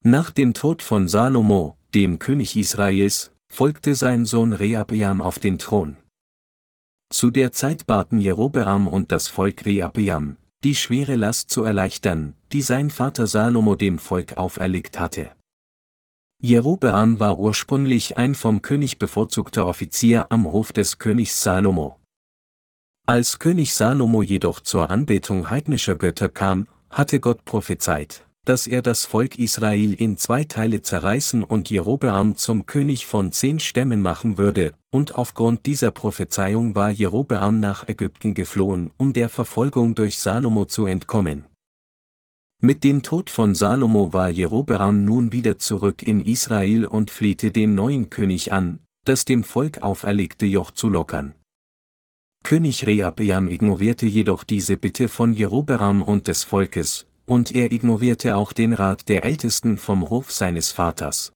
Nach 0.03 0.31
dem 0.31 0.53
Tod 0.53 0.81
von 0.81 1.07
Salomo, 1.07 1.77
dem 1.93 2.19
König 2.19 2.55
Israels, 2.55 3.31
folgte 3.47 3.95
sein 3.95 4.25
Sohn 4.25 4.53
Rehabeam 4.53 5.21
auf 5.21 5.39
den 5.39 5.59
Thron. 5.59 5.97
Zu 7.11 7.29
der 7.29 7.51
Zeit 7.51 7.87
baten 7.87 8.19
Jerobeam 8.21 8.87
und 8.87 9.11
das 9.11 9.27
Volk 9.27 9.65
Rehabeam, 9.65 10.37
die 10.63 10.75
schwere 10.75 11.17
Last 11.17 11.49
zu 11.49 11.65
erleichtern, 11.65 12.35
die 12.53 12.61
sein 12.61 12.89
Vater 12.89 13.27
Salomo 13.27 13.75
dem 13.75 13.99
Volk 13.99 14.37
auferlegt 14.37 14.97
hatte. 14.97 15.29
Jerobeam 16.41 17.19
war 17.19 17.37
ursprünglich 17.37 18.17
ein 18.17 18.33
vom 18.33 18.61
König 18.61 18.97
bevorzugter 18.97 19.67
Offizier 19.67 20.31
am 20.31 20.49
Hof 20.49 20.71
des 20.71 20.99
Königs 20.99 21.43
Salomo. 21.43 21.99
Als 23.05 23.39
König 23.39 23.73
Salomo 23.73 24.23
jedoch 24.23 24.61
zur 24.61 24.89
Anbetung 24.89 25.49
heidnischer 25.49 25.95
Götter 25.95 26.29
kam, 26.29 26.69
hatte 26.89 27.19
Gott 27.19 27.43
prophezeit, 27.43 28.25
dass 28.45 28.65
er 28.65 28.81
das 28.81 29.05
Volk 29.05 29.37
Israel 29.37 29.93
in 29.93 30.17
zwei 30.17 30.43
Teile 30.43 30.81
zerreißen 30.81 31.43
und 31.43 31.69
Jerobeam 31.69 32.35
zum 32.35 32.65
König 32.65 33.05
von 33.05 33.31
zehn 33.31 33.59
Stämmen 33.59 34.01
machen 34.01 34.37
würde, 34.37 34.73
und 34.89 35.15
aufgrund 35.15 35.65
dieser 35.65 35.91
Prophezeiung 35.91 36.75
war 36.75 36.89
Jerobeam 36.89 37.59
nach 37.59 37.87
Ägypten 37.87 38.33
geflohen, 38.33 38.91
um 38.97 39.13
der 39.13 39.29
Verfolgung 39.29 39.95
durch 39.95 40.17
Salomo 40.17 40.65
zu 40.65 40.85
entkommen. 40.85 41.45
Mit 42.63 42.83
dem 42.83 43.01
Tod 43.01 43.29
von 43.29 43.55
Salomo 43.55 44.13
war 44.13 44.29
Jerobeam 44.29 45.05
nun 45.05 45.31
wieder 45.31 45.57
zurück 45.57 46.03
in 46.03 46.21
Israel 46.23 46.85
und 46.85 47.09
flehte 47.09 47.51
den 47.51 47.73
neuen 47.75 48.09
König 48.09 48.53
an, 48.53 48.79
das 49.03 49.25
dem 49.25 49.43
Volk 49.43 49.81
auferlegte 49.81 50.45
Joch 50.45 50.71
zu 50.71 50.89
lockern. 50.89 51.33
König 52.43 52.87
Rehabeam 52.87 53.47
ignorierte 53.47 54.05
jedoch 54.07 54.43
diese 54.43 54.77
Bitte 54.77 55.07
von 55.07 55.33
Jerobeam 55.33 56.01
und 56.01 56.27
des 56.27 56.43
Volkes, 56.43 57.07
und 57.31 57.55
er 57.55 57.71
ignorierte 57.71 58.35
auch 58.35 58.51
den 58.51 58.73
Rat 58.73 59.07
der 59.07 59.23
Ältesten 59.23 59.77
vom 59.77 60.09
Hof 60.09 60.33
seines 60.33 60.73
Vaters. 60.73 61.31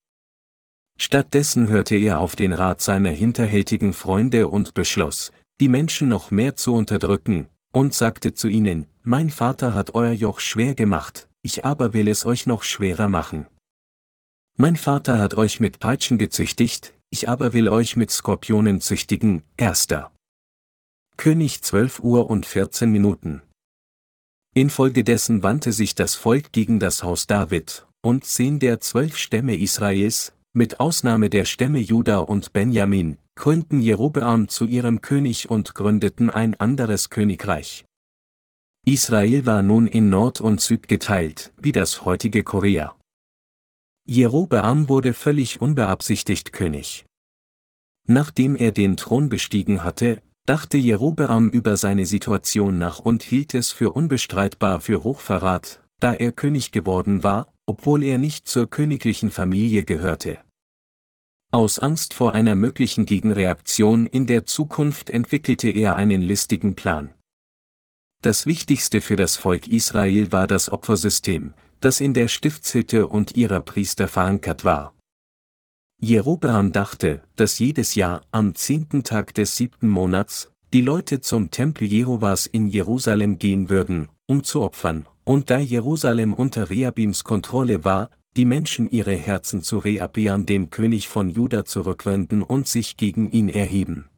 Stattdessen 0.99 1.69
hörte 1.69 1.95
er 1.95 2.19
auf 2.19 2.36
den 2.36 2.51
Rat 2.51 2.81
seiner 2.81 3.12
hinterhältigen 3.12 3.93
Freunde 3.93 4.49
und 4.49 4.73
beschloss, 4.73 5.31
die 5.62 5.69
Menschen 5.69 6.10
noch 6.10 6.31
mehr 6.31 6.58
zu 6.58 6.73
unterdrücken, 6.75 7.47
und 7.71 7.93
sagte 7.93 8.34
zu 8.34 8.49
ihnen, 8.49 8.88
Mein 9.03 9.29
Vater 9.29 9.73
hat 9.73 9.95
euer 9.95 10.12
Joch 10.12 10.41
schwer 10.41 10.75
gemacht, 10.75 11.29
ich 11.41 11.63
aber 11.63 11.93
will 11.93 12.10
es 12.10 12.25
euch 12.25 12.45
noch 12.45 12.63
schwerer 12.63 13.08
machen. 13.08 13.45
Mein 14.58 14.75
Vater 14.75 15.17
hat 15.17 15.36
euch 15.36 15.62
mit 15.62 15.79
Peitschen 15.79 16.17
gezüchtigt, 16.17 16.93
ich 17.10 17.29
aber 17.29 17.53
will 17.53 17.69
euch 17.69 17.95
mit 17.95 18.12
Skorpionen 18.12 18.81
züchtigen. 18.81 19.43
1. 19.58 19.88
König 21.15 21.62
12 21.62 22.01
Uhr 22.01 22.29
und 22.29 22.45
14 22.45 22.91
Minuten. 22.91 23.43
Infolgedessen 24.58 25.44
wandte 25.44 25.74
sich 25.74 25.96
das 25.96 26.15
Volk 26.15 26.54
gegen 26.54 26.80
das 26.80 27.04
Haus 27.04 27.28
David, 27.28 27.86
und 28.02 28.24
zehn 28.24 28.58
der 28.58 28.80
zwölf 28.80 29.18
Stämme 29.18 29.58
Israels, 29.58 30.32
mit 30.54 30.80
Ausnahme 30.80 31.30
der 31.30 31.44
Stämme 31.44 31.80
Juda 31.80 32.20
und 32.20 32.54
Benjamin, 32.54 33.18
krönten 33.36 33.82
Jerobeam 33.82 34.48
zu 34.48 34.65
ihrem 34.65 35.02
König 35.02 35.50
und 35.50 35.76
gründeten 35.76 36.30
ein 36.30 36.58
anderes 36.58 37.10
Königreich. 37.10 37.84
Israel 38.86 39.46
war 39.46 39.62
nun 39.62 39.88
in 39.88 40.10
Nord 40.10 40.39
und 40.39 40.62
Süd 40.62 40.88
geteilt, 40.88 41.52
wie 41.58 41.74
das 41.74 42.06
heutige 42.06 42.44
Korea. 42.44 42.96
Jerobeam 44.08 44.88
wurde 44.88 45.13
völlig 45.13 45.60
unbeabsichtigt 45.60 46.54
König. 46.54 47.06
Nachdem 48.08 48.56
er 48.56 48.72
den 48.72 48.96
Thron 48.96 49.28
bestiegen 49.28 49.84
hatte, 49.84 50.22
dachte 50.45 50.77
Jerobeam 50.77 51.49
über 51.49 51.75
seine 51.75 52.05
Situation 52.05 52.77
nach 52.77 52.99
und 52.99 53.23
hielt 53.23 53.53
es 53.53 53.71
für 53.71 53.91
unbestreitbar 53.91 54.79
für 54.79 55.03
Hochverrat, 55.03 55.81
da 55.99 56.13
er 56.13 56.31
König 56.31 56.71
geworden 56.71 57.23
war, 57.23 57.51
obwohl 57.65 58.03
er 58.03 58.17
nicht 58.17 58.47
zur 58.47 58.69
königlichen 58.69 59.31
Familie 59.31 59.84
gehörte. 59.84 60.38
Aus 61.51 61.79
Angst 61.79 62.13
vor 62.13 62.34
einer 62.34 62.55
möglichen 62.55 63.05
Gegenreaktion 63.05 64.08
in 64.08 64.27
der 64.27 64.45
Zukunft 64.45 65.10
entwickelte 65.10 65.69
er 65.69 65.95
einen 65.95 66.21
listigen 66.21 66.75
Plan. 66.75 67.13
Das 68.21 68.45
Wichtigste 68.45 69.01
für 69.01 69.15
das 69.15 69.38
Volk 69.38 69.67
Israel 69.67 70.31
war 70.31 70.47
das 70.47 70.71
Opfersystem, 70.71 71.53
das 71.79 72.01
in 72.01 72.13
der 72.13 72.27
Stiftshütte 72.27 73.08
und 73.08 73.38
ihrer 73.38 73.62
Priester 73.62 74.08
verankert 74.08 74.65
war. 74.65 74.94
Jerobeam 76.01 76.71
dachte, 76.71 77.21
dass 77.36 77.60
jedes 77.60 77.95
Jahr 77.95 78.21
am 78.31 78.53
zehnten 78.55 79.03
Tag 79.03 79.34
des 79.34 79.55
siebten 79.55 79.89
Monats 79.89 80.51
die 80.73 80.81
Leute 80.81 81.21
zum 81.21 81.51
Tempel 81.51 81.88
Jehovas 81.88 82.47
in 82.47 82.67
Jerusalem 82.67 83.39
gehen 83.39 83.69
würden, 83.69 84.10
um 84.25 84.43
zu 84.43 84.62
opfern, 84.62 85.08
und 85.23 85.49
da 85.49 85.58
Jerusalem 85.58 86.34
unter 86.34 86.69
Rehabims 86.69 87.23
Kontrolle 87.23 87.84
war, 87.86 88.10
die 88.36 88.45
Menschen 88.45 88.89
ihre 88.89 89.15
Herzen 89.15 89.62
zu 89.62 89.77
Rehabeam 89.77 90.45
dem 90.45 90.69
König 90.69 91.08
von 91.08 91.29
Juda 91.29 91.63
zurückwenden 91.65 92.43
und 92.43 92.67
sich 92.67 92.97
gegen 92.97 93.31
ihn 93.31 93.49
erheben. 93.49 94.10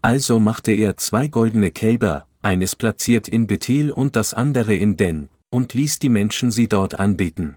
Also 0.00 0.38
machte 0.38 0.72
er 0.72 0.96
zwei 0.96 1.26
goldene 1.26 1.72
Kälber, 1.72 2.26
eines 2.40 2.76
platziert 2.76 3.26
in 3.26 3.48
Bethel 3.48 3.90
und 3.90 4.14
das 4.14 4.32
andere 4.32 4.74
in 4.76 4.96
Den, 4.96 5.28
und 5.50 5.74
ließ 5.74 5.98
die 5.98 6.08
Menschen 6.08 6.52
sie 6.52 6.68
dort 6.68 7.00
anbeten. 7.00 7.56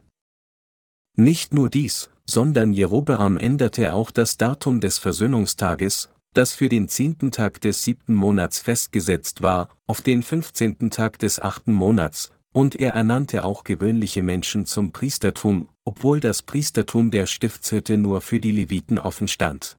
Nicht 1.15 1.53
nur 1.53 1.69
dies, 1.69 2.10
sondern 2.25 2.73
Jerobeam 2.73 3.38
änderte 3.38 3.93
auch 3.93 4.12
das 4.12 4.38
Datum 4.38 4.79
des 4.79 4.97
Versöhnungstages, 4.97 6.10
das 6.34 6.53
für 6.53 6.69
den 6.69 6.88
zehnten 6.88 7.31
Tag 7.31 7.62
des 7.62 7.84
siebten 7.84 8.13
Monats 8.13 8.60
festgesetzt 8.60 9.41
war, 9.41 9.69
auf 9.88 10.01
den 10.01 10.23
fünfzehnten 10.23 10.89
Tag 10.89 11.19
des 11.19 11.39
achten 11.39 11.73
Monats, 11.73 12.31
und 12.53 12.75
er 12.75 12.93
ernannte 12.93 13.43
auch 13.43 13.63
gewöhnliche 13.63 14.23
Menschen 14.23 14.65
zum 14.65 14.91
Priestertum, 14.91 15.69
obwohl 15.86 16.19
das 16.19 16.41
Priestertum 16.41 17.12
der 17.12 17.25
Stiftshütte 17.25 17.97
nur 17.97 18.21
für 18.21 18.39
die 18.39 18.51
Leviten 18.51 18.99
offen 18.99 19.27
stand. 19.27 19.77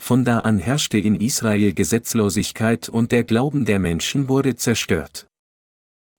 Von 0.00 0.24
da 0.24 0.40
an 0.40 0.58
herrschte 0.58 0.98
in 0.98 1.14
Israel 1.14 1.74
Gesetzlosigkeit 1.74 2.88
und 2.88 3.12
der 3.12 3.24
Glauben 3.24 3.64
der 3.64 3.78
Menschen 3.78 4.28
wurde 4.28 4.56
zerstört. 4.56 5.26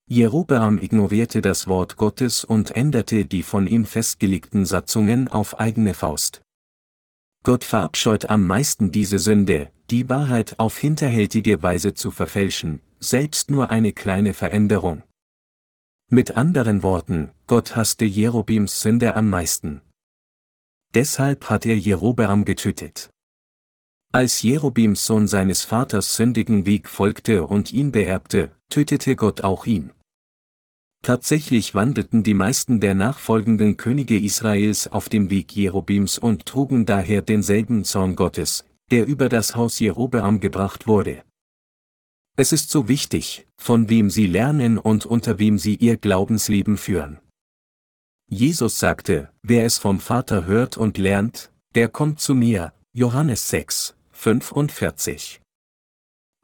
Jerobeam 0.10 0.78
ignorierte 0.78 1.42
das 1.42 1.68
Wort 1.68 1.96
Gottes 1.98 2.44
und 2.44 2.72
änderte 2.72 3.26
die 3.26 3.44
von 3.44 3.68
ihm 3.68 3.86
festgelegten 3.86 4.66
Satzungen 4.66 5.28
auf 5.28 5.60
eigene 5.60 5.94
Faust. 5.94 6.42
Gott 7.44 7.64
verabscheut 7.64 8.30
am 8.30 8.46
meisten 8.48 8.92
diese 8.92 9.20
Sünde, 9.20 9.72
die 9.90 10.10
Wahrheit 10.10 10.60
auf 10.60 10.78
hinterhältige 10.78 11.62
Weise 11.64 11.94
zu 11.94 12.12
verfälschen, 12.12 12.82
selbst 13.00 13.52
nur 13.52 13.70
eine 13.70 13.94
kleine 13.94 14.34
Veränderung. 14.34 15.04
Mit 16.10 16.38
anderen 16.38 16.84
Worten, 16.84 17.32
Gott 17.48 17.76
hasste 17.76 18.06
Jerobims 18.06 18.82
Sünde 18.82 19.16
am 19.16 19.30
meisten. 19.30 19.82
Deshalb 20.94 21.50
hat 21.50 21.66
er 21.66 21.78
Jerobeam 21.78 22.46
getötet. 22.46 23.13
Als 24.16 24.44
Jerobims 24.44 25.08
Sohn 25.08 25.28
seines 25.28 25.64
Vaters 25.64 26.16
sündigen 26.16 26.68
Weg 26.68 26.88
folgte 26.88 27.48
und 27.48 27.74
ihn 27.74 27.92
beerbte, 27.92 28.52
tötete 28.70 29.16
Gott 29.16 29.42
auch 29.42 29.66
ihn. 29.66 29.90
Tatsächlich 31.02 31.74
wandelten 31.74 32.22
die 32.22 32.36
meisten 32.36 32.80
der 32.80 32.94
nachfolgenden 32.94 33.76
Könige 33.76 34.20
Israels 34.20 34.88
auf 34.88 35.10
dem 35.10 35.32
Weg 35.32 35.56
Jerobims 35.56 36.20
und 36.20 36.46
trugen 36.46 36.86
daher 36.86 37.24
denselben 37.24 37.86
Zorn 37.86 38.16
Gottes, 38.16 38.66
der 38.92 39.08
über 39.08 39.30
das 39.30 39.56
Haus 39.56 39.80
Jerobeam 39.80 40.40
gebracht 40.40 40.86
wurde. 40.86 41.24
Es 42.38 42.52
ist 42.52 42.70
so 42.70 42.88
wichtig, 42.88 43.48
von 43.58 43.90
wem 43.90 44.12
sie 44.12 44.28
lernen 44.28 44.78
und 44.78 45.08
unter 45.08 45.40
wem 45.40 45.58
sie 45.58 45.74
ihr 45.74 45.98
Glaubensleben 45.98 46.78
führen. 46.78 47.20
Jesus 48.30 48.78
sagte, 48.78 49.32
wer 49.42 49.66
es 49.66 49.80
vom 49.80 50.00
Vater 50.00 50.46
hört 50.46 50.78
und 50.78 51.00
lernt, 51.00 51.52
der 51.74 51.88
kommt 51.88 52.20
zu 52.20 52.36
mir, 52.36 52.74
Johannes 52.94 53.50
6, 53.50 53.96
45. 54.24 55.42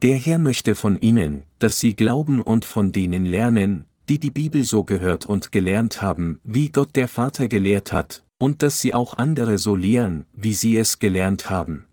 Der 0.02 0.16
Herr 0.16 0.38
möchte 0.38 0.74
von 0.74 1.00
ihnen, 1.00 1.44
dass 1.60 1.80
sie 1.80 1.96
glauben 1.96 2.42
und 2.42 2.66
von 2.66 2.92
denen 2.92 3.24
lernen, 3.24 3.86
die 4.10 4.18
die 4.18 4.30
Bibel 4.30 4.64
so 4.64 4.84
gehört 4.84 5.24
und 5.24 5.50
gelernt 5.50 6.02
haben, 6.02 6.40
wie 6.44 6.68
Gott 6.68 6.94
der 6.94 7.08
Vater 7.08 7.48
gelehrt 7.48 7.90
hat, 7.90 8.22
und 8.38 8.62
dass 8.62 8.82
sie 8.82 8.92
auch 8.92 9.14
andere 9.16 9.56
so 9.56 9.76
lehren, 9.76 10.26
wie 10.34 10.52
sie 10.52 10.76
es 10.76 10.98
gelernt 10.98 11.48
haben. 11.48 11.86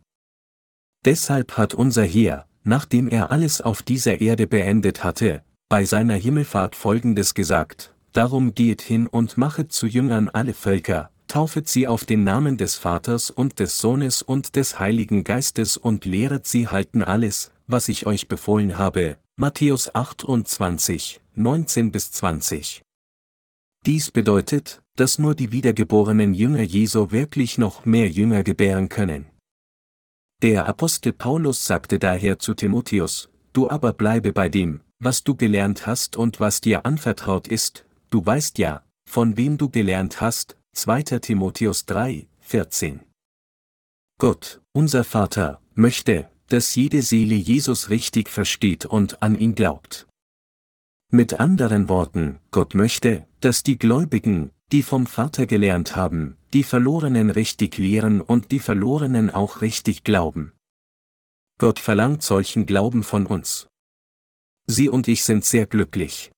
Deshalb 1.06 1.56
hat 1.56 1.74
unser 1.74 2.04
Herr, 2.04 2.48
nachdem 2.66 3.08
er 3.08 3.32
alles 3.32 3.62
auf 3.62 3.82
dieser 3.82 4.20
Erde 4.20 4.46
beendet 4.46 5.06
hatte, 5.06 5.42
bei 5.70 5.86
seiner 5.86 6.16
Himmelfahrt 6.16 6.76
folgendes 6.76 7.34
gesagt, 7.34 7.96
Darum 8.12 8.54
geht 8.54 8.82
hin 8.82 9.08
und 9.08 9.38
machet 9.38 9.72
zu 9.72 9.88
Jüngern 9.88 10.28
alle 10.28 10.54
Völker, 10.54 11.12
taufet 11.28 11.68
sie 11.68 11.88
auf 11.88 12.06
den 12.06 12.24
Namen 12.24 12.58
des 12.58 12.76
Vaters 12.76 13.30
und 13.30 13.60
des 13.60 13.80
Sohnes 13.80 14.22
und 14.22 14.56
des 14.56 14.80
Heiligen 14.80 15.24
Geistes 15.24 15.78
und 15.78 16.06
lehret 16.06 16.48
sie 16.48 16.68
halten 16.68 17.04
alles, 17.04 17.52
was 17.68 17.90
ich 17.90 18.06
euch 18.06 18.28
befohlen 18.28 18.78
habe. 18.78 19.18
Matthäus 19.36 19.94
28, 19.94 21.22
19 21.36 21.92
bis 21.92 22.12
20. 22.12 22.82
Dies 23.86 24.12
bedeutet, 24.12 24.82
dass 24.96 25.20
nur 25.20 25.36
die 25.36 25.52
wiedergeborenen 25.52 26.34
Jünger 26.34 26.64
Jesu 26.64 27.12
wirklich 27.12 27.58
noch 27.58 27.86
mehr 27.86 28.10
Jünger 28.10 28.44
gebären 28.44 28.90
können. 28.90 29.28
Der 30.42 30.68
Apostel 30.68 31.14
Paulus 31.14 31.66
sagte 31.66 32.00
daher 32.00 32.40
zu 32.40 32.54
Timotheus, 32.54 33.30
du 33.54 33.70
aber 33.70 33.94
bleibe 33.94 34.34
bei 34.34 34.50
dem, 34.50 34.82
was 35.00 35.24
du 35.24 35.36
gelernt 35.36 35.88
hast 35.88 36.16
und 36.16 36.40
was 36.40 36.62
dir 36.62 36.86
anvertraut 36.86 37.48
ist, 37.48 37.86
du 38.10 38.26
weißt 38.26 38.58
ja, 38.58 38.84
von 39.08 39.38
wem 39.38 39.58
du 39.58 39.70
gelernt 39.70 40.22
hast, 40.22 40.58
2. 40.78 41.02
Timotheus 41.02 41.88
3, 41.88 42.28
14. 42.42 43.00
Gott, 44.20 44.62
unser 44.74 45.04
Vater, 45.04 45.60
möchte, 45.74 46.30
dass 46.50 46.76
jede 46.76 47.02
Seele 47.02 47.34
Jesus 47.34 47.90
richtig 47.90 48.30
versteht 48.30 48.86
und 48.86 49.24
an 49.24 49.40
ihn 49.40 49.56
glaubt. 49.56 50.06
Mit 51.12 51.40
anderen 51.40 51.90
Worten, 51.90 52.38
Gott 52.52 52.76
möchte, 52.76 53.26
dass 53.40 53.64
die 53.64 53.80
Gläubigen, 53.80 54.52
die 54.72 54.84
vom 54.84 55.08
Vater 55.08 55.48
gelernt 55.48 55.96
haben, 55.96 56.38
die 56.54 56.62
Verlorenen 56.62 57.32
richtig 57.32 57.80
lehren 57.80 58.22
und 58.22 58.52
die 58.52 58.60
Verlorenen 58.60 59.32
auch 59.32 59.62
richtig 59.62 60.04
glauben. 60.04 60.54
Gott 61.58 61.80
verlangt 61.80 62.22
solchen 62.22 62.68
Glauben 62.68 63.02
von 63.02 63.26
uns. 63.26 63.68
Sie 64.68 64.90
und 64.90 65.08
ich 65.08 65.24
sind 65.24 65.44
sehr 65.44 65.66
glücklich. 65.66 66.32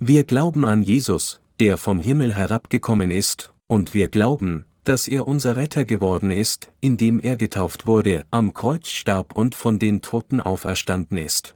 Wir 0.00 0.24
glauben 0.24 0.64
an 0.64 0.82
Jesus, 0.82 1.42
der 1.60 1.76
vom 1.76 2.00
Himmel 2.00 2.34
herabgekommen 2.34 3.10
ist, 3.10 3.52
und 3.66 3.94
wir 3.94 4.08
glauben, 4.08 4.66
dass 4.84 5.08
er 5.08 5.26
unser 5.26 5.56
Retter 5.56 5.84
geworden 5.84 6.30
ist, 6.30 6.70
indem 6.80 7.20
er 7.20 7.36
getauft 7.36 7.86
wurde, 7.86 8.26
am 8.30 8.52
Kreuz 8.52 8.88
starb 8.88 9.36
und 9.36 9.54
von 9.54 9.78
den 9.78 10.02
Toten 10.02 10.40
auferstanden 10.40 11.16
ist. 11.16 11.54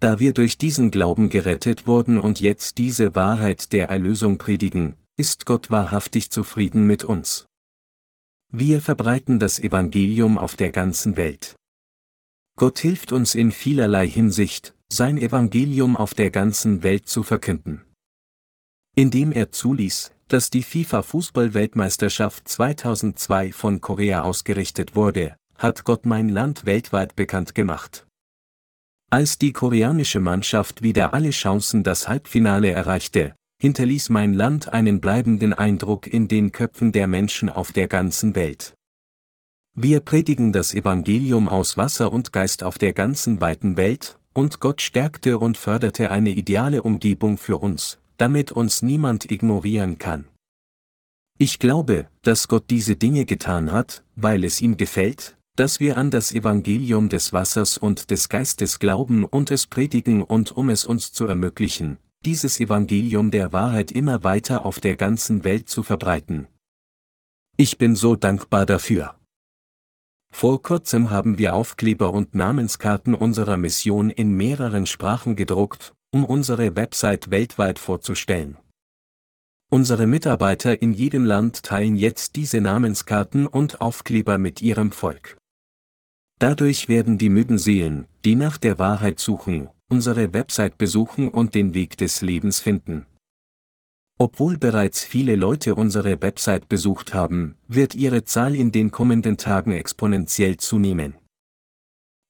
Da 0.00 0.20
wir 0.20 0.32
durch 0.32 0.58
diesen 0.58 0.90
Glauben 0.90 1.28
gerettet 1.28 1.86
wurden 1.86 2.20
und 2.20 2.40
jetzt 2.40 2.78
diese 2.78 3.14
Wahrheit 3.14 3.72
der 3.72 3.88
Erlösung 3.88 4.38
predigen, 4.38 4.94
ist 5.16 5.46
Gott 5.46 5.70
wahrhaftig 5.70 6.30
zufrieden 6.30 6.86
mit 6.86 7.02
uns. 7.02 7.46
Wir 8.52 8.80
verbreiten 8.80 9.38
das 9.38 9.58
Evangelium 9.58 10.38
auf 10.38 10.54
der 10.54 10.70
ganzen 10.70 11.16
Welt. 11.16 11.56
Gott 12.56 12.78
hilft 12.78 13.12
uns 13.12 13.34
in 13.34 13.52
vielerlei 13.52 14.06
Hinsicht, 14.06 14.74
sein 14.88 15.18
Evangelium 15.18 15.96
auf 15.96 16.14
der 16.14 16.30
ganzen 16.30 16.82
Welt 16.82 17.08
zu 17.08 17.22
verkünden 17.22 17.82
indem 18.98 19.30
er 19.30 19.52
zuließ, 19.52 20.10
dass 20.26 20.50
die 20.50 20.64
FIFA-Fußball-Weltmeisterschaft 20.64 22.48
2002 22.48 23.52
von 23.52 23.80
Korea 23.80 24.22
ausgerichtet 24.22 24.96
wurde, 24.96 25.36
hat 25.56 25.84
Gott 25.84 26.04
mein 26.04 26.28
Land 26.28 26.66
weltweit 26.66 27.14
bekannt 27.14 27.54
gemacht. 27.54 28.08
Als 29.08 29.38
die 29.38 29.52
koreanische 29.52 30.18
Mannschaft 30.18 30.82
wieder 30.82 31.14
alle 31.14 31.30
Chancen 31.30 31.84
das 31.84 32.08
Halbfinale 32.08 32.72
erreichte, 32.72 33.36
hinterließ 33.62 34.08
mein 34.08 34.34
Land 34.34 34.72
einen 34.72 35.00
bleibenden 35.00 35.52
Eindruck 35.52 36.08
in 36.08 36.26
den 36.26 36.50
Köpfen 36.50 36.90
der 36.90 37.06
Menschen 37.06 37.50
auf 37.50 37.70
der 37.70 37.86
ganzen 37.86 38.34
Welt. 38.34 38.74
Wir 39.76 40.00
predigen 40.00 40.52
das 40.52 40.74
Evangelium 40.74 41.48
aus 41.48 41.76
Wasser 41.76 42.12
und 42.12 42.32
Geist 42.32 42.64
auf 42.64 42.78
der 42.78 42.94
ganzen 42.94 43.40
weiten 43.40 43.76
Welt, 43.76 44.18
und 44.34 44.58
Gott 44.58 44.82
stärkte 44.82 45.38
und 45.38 45.56
förderte 45.56 46.10
eine 46.10 46.30
ideale 46.30 46.82
Umgebung 46.82 47.38
für 47.38 47.58
uns, 47.58 48.00
damit 48.18 48.52
uns 48.52 48.82
niemand 48.82 49.30
ignorieren 49.30 49.98
kann. 49.98 50.28
Ich 51.38 51.58
glaube, 51.58 52.08
dass 52.22 52.48
Gott 52.48 52.64
diese 52.68 52.96
Dinge 52.96 53.24
getan 53.24 53.72
hat, 53.72 54.04
weil 54.16 54.44
es 54.44 54.60
ihm 54.60 54.76
gefällt, 54.76 55.38
dass 55.56 55.80
wir 55.80 55.96
an 55.96 56.10
das 56.10 56.32
Evangelium 56.32 57.08
des 57.08 57.32
Wassers 57.32 57.78
und 57.78 58.10
des 58.10 58.28
Geistes 58.28 58.78
glauben 58.78 59.24
und 59.24 59.50
es 59.50 59.66
predigen 59.66 60.22
und 60.22 60.52
um 60.52 60.68
es 60.68 60.84
uns 60.84 61.12
zu 61.12 61.26
ermöglichen, 61.26 61.98
dieses 62.24 62.60
Evangelium 62.60 63.30
der 63.30 63.52
Wahrheit 63.52 63.92
immer 63.92 64.24
weiter 64.24 64.66
auf 64.66 64.80
der 64.80 64.96
ganzen 64.96 65.44
Welt 65.44 65.68
zu 65.68 65.82
verbreiten. 65.82 66.48
Ich 67.56 67.78
bin 67.78 67.96
so 67.96 68.14
dankbar 68.14 68.66
dafür. 68.66 69.16
Vor 70.30 70.62
kurzem 70.62 71.10
haben 71.10 71.38
wir 71.38 71.54
Aufkleber 71.54 72.12
und 72.12 72.34
Namenskarten 72.34 73.14
unserer 73.14 73.56
Mission 73.56 74.10
in 74.10 74.36
mehreren 74.36 74.86
Sprachen 74.86 75.34
gedruckt, 75.34 75.94
um 76.10 76.24
unsere 76.24 76.74
Website 76.74 77.30
weltweit 77.30 77.78
vorzustellen. 77.78 78.56
Unsere 79.70 80.06
Mitarbeiter 80.06 80.80
in 80.80 80.94
jedem 80.94 81.26
Land 81.26 81.62
teilen 81.62 81.96
jetzt 81.96 82.36
diese 82.36 82.60
Namenskarten 82.60 83.46
und 83.46 83.82
Aufkleber 83.82 84.38
mit 84.38 84.62
ihrem 84.62 84.92
Volk. 84.92 85.36
Dadurch 86.38 86.88
werden 86.88 87.18
die 87.18 87.28
müden 87.28 87.58
Seelen, 87.58 88.06
die 88.24 88.34
nach 88.34 88.56
der 88.56 88.78
Wahrheit 88.78 89.20
suchen, 89.20 89.68
unsere 89.90 90.32
Website 90.32 90.78
besuchen 90.78 91.28
und 91.28 91.54
den 91.54 91.74
Weg 91.74 91.98
des 91.98 92.22
Lebens 92.22 92.60
finden. 92.60 93.06
Obwohl 94.18 94.56
bereits 94.56 95.04
viele 95.04 95.36
Leute 95.36 95.74
unsere 95.74 96.22
Website 96.22 96.68
besucht 96.68 97.12
haben, 97.12 97.56
wird 97.68 97.94
ihre 97.94 98.24
Zahl 98.24 98.54
in 98.54 98.72
den 98.72 98.90
kommenden 98.90 99.36
Tagen 99.36 99.72
exponentiell 99.72 100.56
zunehmen. 100.56 101.14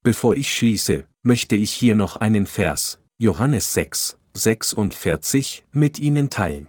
Bevor 0.03 0.37
ich 0.37 0.53
schließe, 0.53 1.07
möchte 1.23 1.57
ich 1.57 1.73
hier 1.73 1.95
noch 1.95 2.17
einen 2.17 2.47
Vers, 2.47 3.01
Johannes 3.20 3.74
6, 3.74 4.16
46, 4.35 5.64
mit 5.72 5.98
Ihnen 5.98 6.31
teilen. 6.31 6.68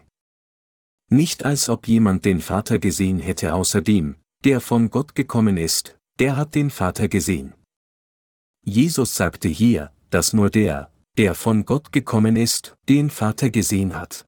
Nicht 1.12 1.46
als 1.46 1.70
ob 1.70 1.88
jemand 1.88 2.26
den 2.26 2.42
Vater 2.42 2.80
gesehen 2.80 3.20
hätte 3.20 3.54
außer 3.54 3.82
dem, 3.82 4.16
der 4.44 4.60
von 4.60 4.90
Gott 4.90 5.14
gekommen 5.14 5.58
ist, 5.58 6.00
der 6.18 6.38
hat 6.38 6.56
den 6.56 6.72
Vater 6.72 7.08
gesehen. 7.08 7.54
Jesus 8.66 9.16
sagte 9.16 9.48
hier, 9.48 9.94
dass 10.10 10.34
nur 10.34 10.50
der, 10.50 10.92
der 11.20 11.36
von 11.36 11.66
Gott 11.66 11.92
gekommen 11.92 12.36
ist, 12.36 12.76
den 12.90 13.12
Vater 13.12 13.52
gesehen 13.52 13.94
hat. 13.94 14.26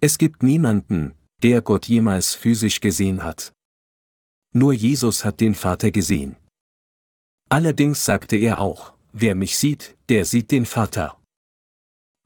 Es 0.00 0.18
gibt 0.18 0.42
niemanden, 0.42 1.14
der 1.40 1.62
Gott 1.62 1.86
jemals 1.86 2.34
physisch 2.34 2.80
gesehen 2.80 3.22
hat. 3.22 3.52
Nur 4.52 4.72
Jesus 4.72 5.24
hat 5.24 5.40
den 5.40 5.54
Vater 5.54 5.92
gesehen. 5.92 6.34
Allerdings 7.48 8.04
sagte 8.04 8.34
er 8.34 8.60
auch, 8.60 8.91
wer 9.12 9.34
mich 9.34 9.58
sieht, 9.58 9.96
der 10.08 10.24
sieht 10.24 10.50
den 10.50 10.66
Vater. 10.66 11.18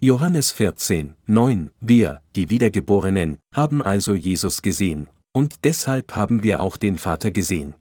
Johannes 0.01 0.53
14, 0.53 1.14
9, 1.27 1.70
wir, 1.81 2.20
die 2.35 2.51
Wiedergeborenen, 2.51 3.38
haben 3.55 3.83
also 3.83 4.14
Jesus 4.14 4.62
gesehen, 4.62 5.09
und 5.33 5.64
deshalb 5.64 6.14
haben 6.14 6.42
wir 6.42 6.61
auch 6.61 6.77
den 6.77 6.99
Vater 6.99 7.31
gesehen. 7.31 7.75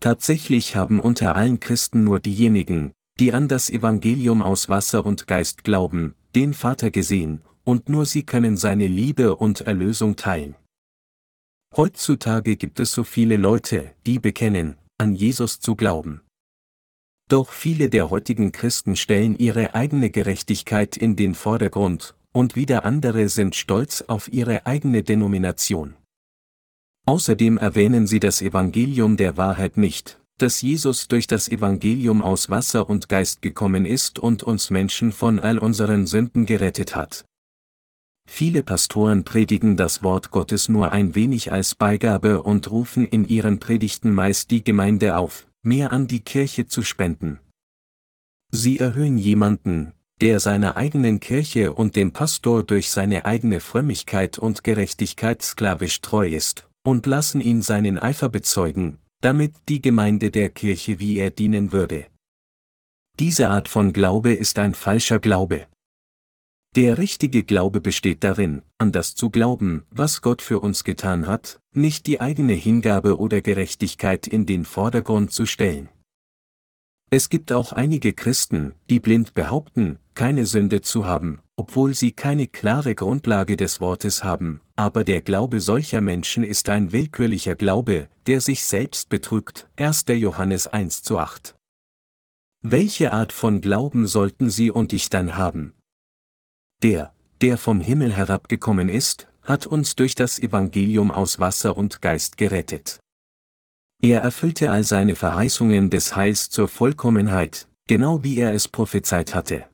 Tatsächlich 0.00 0.76
haben 0.76 1.00
unter 1.00 1.36
allen 1.36 1.60
Christen 1.60 2.04
nur 2.04 2.20
diejenigen, 2.20 2.92
die 3.18 3.32
an 3.32 3.48
das 3.48 3.70
Evangelium 3.70 4.40
aus 4.40 4.68
Wasser 4.68 5.04
und 5.04 5.26
Geist 5.26 5.64
glauben, 5.64 6.14
den 6.34 6.54
Vater 6.54 6.90
gesehen, 6.90 7.42
und 7.64 7.88
nur 7.88 8.06
sie 8.06 8.22
können 8.22 8.56
seine 8.56 8.86
Liebe 8.86 9.36
und 9.36 9.60
Erlösung 9.62 10.16
teilen. 10.16 10.54
Heutzutage 11.76 12.56
gibt 12.56 12.80
es 12.80 12.92
so 12.92 13.04
viele 13.04 13.36
Leute, 13.36 13.94
die 14.06 14.18
bekennen, 14.18 14.76
an 14.98 15.14
Jesus 15.14 15.60
zu 15.60 15.76
glauben. 15.76 16.22
Doch 17.30 17.52
viele 17.52 17.88
der 17.88 18.10
heutigen 18.10 18.50
Christen 18.50 18.96
stellen 18.96 19.38
ihre 19.38 19.76
eigene 19.76 20.10
Gerechtigkeit 20.10 20.96
in 20.96 21.14
den 21.14 21.36
Vordergrund, 21.36 22.16
und 22.32 22.56
wieder 22.56 22.84
andere 22.84 23.28
sind 23.28 23.54
stolz 23.54 24.02
auf 24.08 24.32
ihre 24.32 24.66
eigene 24.66 25.04
Denomination. 25.04 25.94
Außerdem 27.06 27.56
erwähnen 27.56 28.08
sie 28.08 28.18
das 28.18 28.42
Evangelium 28.42 29.16
der 29.16 29.36
Wahrheit 29.36 29.76
nicht, 29.76 30.20
dass 30.38 30.60
Jesus 30.60 31.06
durch 31.06 31.28
das 31.28 31.48
Evangelium 31.48 32.20
aus 32.20 32.50
Wasser 32.50 32.90
und 32.90 33.08
Geist 33.08 33.42
gekommen 33.42 33.86
ist 33.86 34.18
und 34.18 34.42
uns 34.42 34.70
Menschen 34.70 35.12
von 35.12 35.38
all 35.38 35.58
unseren 35.58 36.08
Sünden 36.08 36.46
gerettet 36.46 36.96
hat. 36.96 37.24
Viele 38.28 38.64
Pastoren 38.64 39.22
predigen 39.22 39.76
das 39.76 40.02
Wort 40.02 40.32
Gottes 40.32 40.68
nur 40.68 40.90
ein 40.90 41.14
wenig 41.14 41.52
als 41.52 41.76
Beigabe 41.76 42.42
und 42.42 42.72
rufen 42.72 43.06
in 43.06 43.24
ihren 43.24 43.60
Predigten 43.60 44.12
meist 44.12 44.50
die 44.50 44.64
Gemeinde 44.64 45.16
auf, 45.16 45.46
mehr 45.62 45.92
an 45.92 46.06
die 46.06 46.20
Kirche 46.20 46.66
zu 46.66 46.82
spenden. 46.82 47.40
Sie 48.52 48.78
erhöhen 48.78 49.18
jemanden, 49.18 49.92
der 50.20 50.40
seiner 50.40 50.76
eigenen 50.76 51.20
Kirche 51.20 51.72
und 51.72 51.96
dem 51.96 52.12
Pastor 52.12 52.62
durch 52.62 52.90
seine 52.90 53.24
eigene 53.24 53.60
Frömmigkeit 53.60 54.38
und 54.38 54.64
Gerechtigkeit 54.64 55.42
sklavisch 55.42 56.00
treu 56.00 56.28
ist, 56.28 56.68
und 56.82 57.06
lassen 57.06 57.40
ihn 57.40 57.62
seinen 57.62 57.98
Eifer 57.98 58.28
bezeugen, 58.28 58.98
damit 59.20 59.54
die 59.68 59.80
Gemeinde 59.80 60.30
der 60.30 60.50
Kirche 60.50 60.98
wie 60.98 61.18
er 61.18 61.30
dienen 61.30 61.72
würde. 61.72 62.06
Diese 63.18 63.48
Art 63.50 63.68
von 63.68 63.92
Glaube 63.92 64.32
ist 64.32 64.58
ein 64.58 64.74
falscher 64.74 65.18
Glaube. 65.18 65.66
Der 66.76 66.98
richtige 66.98 67.42
Glaube 67.42 67.80
besteht 67.80 68.22
darin, 68.22 68.62
an 68.78 68.92
das 68.92 69.16
zu 69.16 69.30
glauben, 69.30 69.82
was 69.90 70.22
Gott 70.22 70.40
für 70.40 70.60
uns 70.60 70.84
getan 70.84 71.26
hat, 71.26 71.60
nicht 71.72 72.06
die 72.06 72.20
eigene 72.20 72.52
Hingabe 72.52 73.18
oder 73.18 73.40
Gerechtigkeit 73.40 74.28
in 74.28 74.46
den 74.46 74.64
Vordergrund 74.64 75.32
zu 75.32 75.46
stellen. 75.46 75.88
Es 77.10 77.28
gibt 77.28 77.50
auch 77.50 77.72
einige 77.72 78.12
Christen, 78.12 78.72
die 78.88 79.00
blind 79.00 79.34
behaupten, 79.34 79.98
keine 80.14 80.46
Sünde 80.46 80.80
zu 80.80 81.06
haben, 81.06 81.40
obwohl 81.56 81.92
sie 81.92 82.12
keine 82.12 82.46
klare 82.46 82.94
Grundlage 82.94 83.56
des 83.56 83.80
Wortes 83.80 84.22
haben, 84.22 84.60
aber 84.76 85.02
der 85.02 85.22
Glaube 85.22 85.60
solcher 85.60 86.00
Menschen 86.00 86.44
ist 86.44 86.68
ein 86.68 86.92
willkürlicher 86.92 87.56
Glaube, 87.56 88.08
der 88.28 88.40
sich 88.40 88.64
selbst 88.64 89.08
betrügt. 89.08 89.68
1. 89.74 90.04
Johannes 90.06 90.68
1 90.68 91.02
zu 91.02 91.18
8. 91.18 91.56
Welche 92.62 93.12
Art 93.12 93.32
von 93.32 93.60
Glauben 93.60 94.06
sollten 94.06 94.50
Sie 94.50 94.70
und 94.70 94.92
ich 94.92 95.10
dann 95.10 95.36
haben? 95.36 95.74
Der, 96.82 97.12
der 97.40 97.58
vom 97.58 97.80
Himmel 97.80 98.12
herabgekommen 98.12 98.88
ist, 98.88 99.28
hat 99.42 99.66
uns 99.66 99.96
durch 99.96 100.14
das 100.14 100.38
Evangelium 100.38 101.10
aus 101.10 101.38
Wasser 101.38 101.76
und 101.76 102.00
Geist 102.00 102.36
gerettet. 102.36 103.00
Er 104.02 104.22
erfüllte 104.22 104.70
all 104.70 104.84
seine 104.84 105.14
Verheißungen 105.14 105.90
des 105.90 106.16
Heils 106.16 106.48
zur 106.48 106.68
Vollkommenheit, 106.68 107.68
genau 107.86 108.22
wie 108.24 108.38
er 108.38 108.54
es 108.54 108.66
prophezeit 108.68 109.34
hatte. 109.34 109.66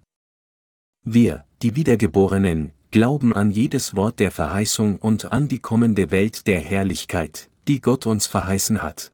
Wir, 1.05 1.45
die 1.63 1.77
Wiedergeborenen, 1.77 2.73
glauben 2.91 3.33
an 3.33 3.51
jedes 3.53 3.95
Wort 3.95 4.19
der 4.19 4.33
Verheißung 4.33 4.97
und 4.97 5.31
an 5.33 5.47
die 5.47 5.61
kommende 5.61 6.11
Welt 6.11 6.47
der 6.49 6.61
Herrlichkeit, 6.61 7.51
die 7.69 7.81
Gott 7.81 8.07
uns 8.07 8.27
verheißen 8.27 8.83
hat. 8.83 9.13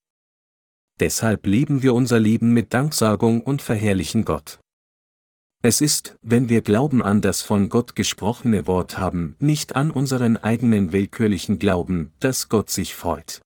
Deshalb 1.01 1.47
leben 1.47 1.83
wir 1.83 1.93
unser 1.95 2.21
Leben 2.21 2.53
mit 2.53 2.73
Danksagung 2.73 3.43
und 3.43 3.61
verherrlichen 3.61 4.25
Gott. 4.25 4.62
Es 5.65 5.81
ist, 5.81 6.17
wenn 6.23 6.49
wir 6.49 6.61
Glauben 6.61 7.05
an 7.05 7.21
das 7.21 7.41
von 7.41 7.69
Gott 7.69 7.95
gesprochene 7.95 8.67
Wort 8.67 8.99
haben, 8.99 9.37
nicht 9.39 9.77
an 9.77 9.93
unseren 9.93 10.37
eigenen 10.37 10.91
willkürlichen 10.91 11.61
Glauben, 11.61 12.13
dass 12.19 12.49
Gott 12.49 12.69
sich 12.69 12.97
freut. 12.97 13.41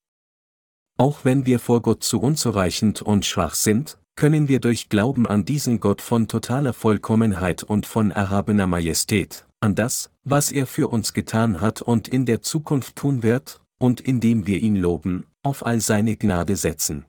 Auch 0.96 1.26
wenn 1.26 1.44
wir 1.44 1.58
vor 1.58 1.82
Gott 1.82 2.02
zu 2.02 2.18
unzureichend 2.18 3.02
und 3.02 3.26
schwach 3.26 3.54
sind, 3.54 3.98
können 4.16 4.48
wir 4.48 4.60
durch 4.60 4.88
Glauben 4.88 5.26
an 5.26 5.44
diesen 5.44 5.78
Gott 5.78 6.00
von 6.00 6.26
totaler 6.26 6.72
Vollkommenheit 6.72 7.62
und 7.62 7.84
von 7.84 8.10
erhabener 8.10 8.66
Majestät, 8.66 9.46
an 9.60 9.74
das, 9.74 10.10
was 10.24 10.50
er 10.50 10.66
für 10.66 10.88
uns 10.88 11.12
getan 11.12 11.60
hat 11.60 11.82
und 11.82 12.08
in 12.08 12.24
der 12.24 12.40
Zukunft 12.40 12.96
tun 12.96 13.22
wird, 13.22 13.60
und 13.78 14.00
indem 14.00 14.46
wir 14.46 14.62
ihn 14.62 14.76
loben, 14.76 15.26
auf 15.42 15.66
all 15.66 15.82
seine 15.82 16.16
Gnade 16.16 16.56
setzen. 16.56 17.04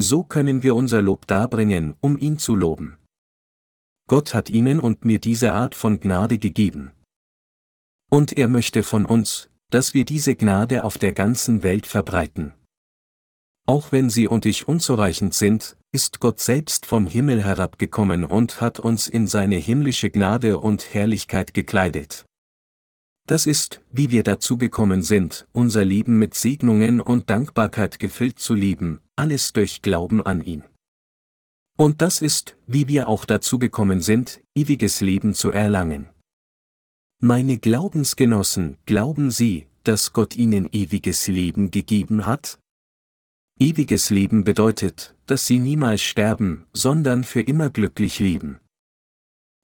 So 0.00 0.22
können 0.22 0.62
wir 0.62 0.76
unser 0.76 1.02
Lob 1.02 1.26
darbringen, 1.26 1.96
um 2.00 2.16
ihn 2.16 2.38
zu 2.38 2.54
loben. 2.54 2.97
Gott 4.08 4.34
hat 4.34 4.50
ihnen 4.50 4.80
und 4.80 5.04
mir 5.04 5.20
diese 5.20 5.52
Art 5.52 5.74
von 5.74 6.00
Gnade 6.00 6.38
gegeben. 6.38 6.90
Und 8.10 8.36
er 8.36 8.48
möchte 8.48 8.82
von 8.82 9.04
uns, 9.04 9.50
dass 9.70 9.92
wir 9.92 10.06
diese 10.06 10.34
Gnade 10.34 10.82
auf 10.82 10.96
der 10.96 11.12
ganzen 11.12 11.62
Welt 11.62 11.86
verbreiten. 11.86 12.54
Auch 13.66 13.92
wenn 13.92 14.08
sie 14.08 14.26
und 14.26 14.46
ich 14.46 14.66
unzureichend 14.66 15.34
sind, 15.34 15.76
ist 15.92 16.20
Gott 16.20 16.40
selbst 16.40 16.86
vom 16.86 17.06
Himmel 17.06 17.44
herabgekommen 17.44 18.24
und 18.24 18.62
hat 18.62 18.80
uns 18.80 19.08
in 19.08 19.26
seine 19.26 19.56
himmlische 19.56 20.08
Gnade 20.08 20.58
und 20.58 20.94
Herrlichkeit 20.94 21.52
gekleidet. 21.52 22.24
Das 23.26 23.44
ist, 23.44 23.82
wie 23.92 24.10
wir 24.10 24.22
dazu 24.22 24.56
gekommen 24.56 25.02
sind, 25.02 25.46
unser 25.52 25.84
Leben 25.84 26.18
mit 26.18 26.32
Segnungen 26.32 27.02
und 27.02 27.28
Dankbarkeit 27.28 27.98
gefüllt 27.98 28.38
zu 28.38 28.54
lieben, 28.54 29.00
alles 29.16 29.52
durch 29.52 29.82
Glauben 29.82 30.24
an 30.24 30.42
ihn. 30.42 30.64
Und 31.80 32.02
das 32.02 32.22
ist, 32.22 32.56
wie 32.66 32.88
wir 32.88 33.08
auch 33.08 33.24
dazu 33.24 33.60
gekommen 33.60 34.00
sind, 34.00 34.42
ewiges 34.56 35.00
Leben 35.00 35.32
zu 35.32 35.52
erlangen. 35.52 36.08
Meine 37.20 37.56
Glaubensgenossen, 37.58 38.78
glauben 38.84 39.30
Sie, 39.30 39.68
dass 39.84 40.12
Gott 40.12 40.34
Ihnen 40.34 40.68
ewiges 40.72 41.28
Leben 41.28 41.70
gegeben 41.70 42.26
hat? 42.26 42.58
Ewiges 43.60 44.10
Leben 44.10 44.42
bedeutet, 44.42 45.14
dass 45.26 45.46
sie 45.46 45.60
niemals 45.60 46.02
sterben, 46.02 46.66
sondern 46.72 47.22
für 47.22 47.42
immer 47.42 47.70
glücklich 47.70 48.18
leben. 48.18 48.58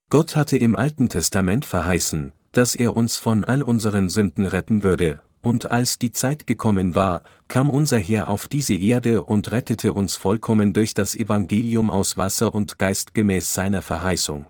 Gott 0.09 0.37
hatte 0.37 0.57
im 0.57 0.77
Alten 0.77 1.09
Testament 1.09 1.65
verheißen, 1.65 2.33
dass 2.53 2.77
er 2.77 2.97
uns 2.97 3.17
von 3.17 3.43
all 3.45 3.63
unseren 3.63 4.09
Sünden 4.09 4.47
retten 4.47 4.85
würde, 4.85 5.21
und 5.45 5.71
als 5.71 5.99
die 5.99 6.13
Zeit 6.13 6.47
gekommen 6.47 6.95
war, 6.95 7.23
kam 7.49 7.71
unser 7.71 7.99
Herr 7.99 8.29
auf 8.29 8.49
diese 8.49 8.75
Erde 8.75 9.23
und 9.23 9.53
rettete 9.53 9.93
uns 9.93 10.17
vollkommen 10.17 10.73
durch 10.73 10.95
das 10.95 11.15
Evangelium 11.15 11.91
aus 11.91 12.17
Wasser 12.17 12.55
und 12.55 12.79
Geist 12.79 13.15
gemäß 13.15 13.53
seiner 13.55 13.83
Verheißung. 13.83 14.47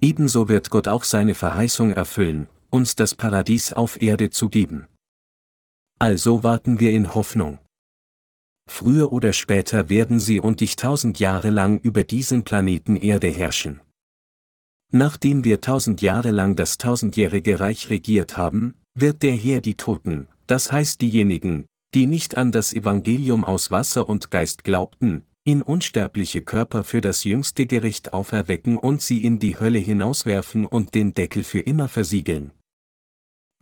Ebenso 0.00 0.48
wird 0.48 0.70
Gott 0.70 0.88
auch 0.88 1.04
seine 1.04 1.34
Verheißung 1.34 1.92
erfüllen, 1.92 2.48
uns 2.70 2.96
das 2.96 3.14
Paradies 3.14 3.72
auf 3.72 4.02
Erde 4.02 4.30
zu 4.30 4.48
geben. 4.48 4.86
Also 5.98 6.42
warten 6.42 6.80
wir 6.80 6.90
in 6.90 7.14
Hoffnung. 7.14 7.58
Früher 8.68 9.12
oder 9.12 9.32
später 9.32 9.88
werden 9.88 10.20
sie 10.20 10.40
und 10.40 10.60
ich 10.60 10.76
tausend 10.76 11.18
Jahre 11.18 11.50
lang 11.50 11.78
über 11.78 12.04
diesen 12.04 12.42
Planeten 12.42 12.96
Erde 12.96 13.28
herrschen. 13.28 13.80
Nachdem 14.92 15.44
wir 15.44 15.60
tausend 15.60 16.02
Jahre 16.02 16.30
lang 16.30 16.56
das 16.56 16.76
tausendjährige 16.78 17.60
Reich 17.60 17.90
regiert 17.90 18.36
haben, 18.36 18.74
wird 18.96 19.22
der 19.22 19.36
Herr 19.36 19.60
die 19.60 19.74
Toten, 19.74 20.26
das 20.46 20.72
heißt 20.72 21.00
diejenigen, 21.00 21.66
die 21.94 22.06
nicht 22.06 22.36
an 22.36 22.50
das 22.50 22.72
Evangelium 22.72 23.44
aus 23.44 23.70
Wasser 23.70 24.08
und 24.08 24.30
Geist 24.30 24.64
glaubten, 24.64 25.24
in 25.44 25.62
unsterbliche 25.62 26.42
Körper 26.42 26.82
für 26.82 27.00
das 27.00 27.22
jüngste 27.24 27.66
Gericht 27.66 28.12
auferwecken 28.12 28.76
und 28.78 29.00
sie 29.00 29.22
in 29.22 29.38
die 29.38 29.60
Hölle 29.60 29.78
hinauswerfen 29.78 30.66
und 30.66 30.94
den 30.94 31.14
Deckel 31.14 31.44
für 31.44 31.60
immer 31.60 31.88
versiegeln. 31.88 32.50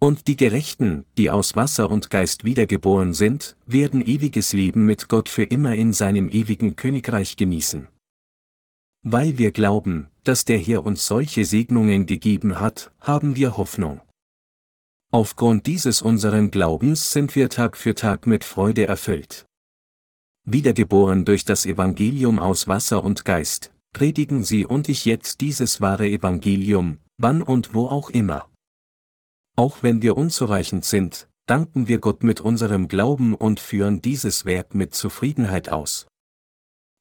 Und 0.01 0.27
die 0.27 0.37
Gerechten, 0.37 1.05
die 1.19 1.31
aus 1.31 1.57
Wasser 1.57 1.91
und 1.91 2.11
Geist 2.11 2.45
wiedergeboren 2.45 3.13
sind, 3.13 3.57
werden 3.67 4.05
ewiges 4.07 4.53
Leben 4.53 4.87
mit 4.87 5.09
Gott 5.09 5.29
für 5.29 5.45
immer 5.45 5.75
in 5.75 5.93
seinem 5.93 6.29
ewigen 6.29 6.77
Königreich 6.77 7.37
genießen. 7.37 7.89
Weil 9.03 9.37
wir 9.39 9.53
glauben, 9.53 10.09
dass 10.23 10.45
der 10.45 10.59
Herr 10.59 10.85
uns 10.85 11.07
solche 11.07 11.45
Segnungen 11.45 12.07
gegeben 12.07 12.61
hat, 12.61 12.93
haben 13.01 13.37
wir 13.37 13.57
Hoffnung. 13.57 14.01
Aufgrund 15.15 15.69
dieses 15.69 16.03
unseren 16.03 16.51
Glaubens 16.51 17.13
sind 17.13 17.37
wir 17.37 17.49
Tag 17.49 17.77
für 17.77 17.95
Tag 17.95 18.27
mit 18.27 18.43
Freude 18.43 18.89
erfüllt. 18.89 19.47
Wiedergeboren 20.45 21.25
durch 21.25 21.45
das 21.45 21.67
Evangelium 21.67 22.41
aus 22.41 22.67
Wasser 22.67 23.05
und 23.05 23.25
Geist, 23.25 23.73
predigen 23.93 24.43
Sie 24.43 24.67
und 24.67 24.89
ich 24.89 25.05
jetzt 25.05 25.41
dieses 25.41 25.81
wahre 25.81 26.09
Evangelium, 26.09 26.99
wann 27.17 27.43
und 27.43 27.75
wo 27.75 27.87
auch 27.87 28.11
immer. 28.11 28.51
Auch 29.55 29.85
wenn 29.85 30.03
wir 30.03 30.17
unzureichend 30.17 30.85
sind, 30.85 31.29
danken 31.47 31.87
wir 31.87 32.01
Gott 32.01 32.25
mit 32.25 32.41
unserem 32.41 32.89
Glauben 32.89 33.37
und 33.37 33.61
führen 33.61 34.03
dieses 34.03 34.45
Werk 34.47 34.75
mit 34.75 34.97
Zufriedenheit 34.97 35.69
aus. 35.69 36.09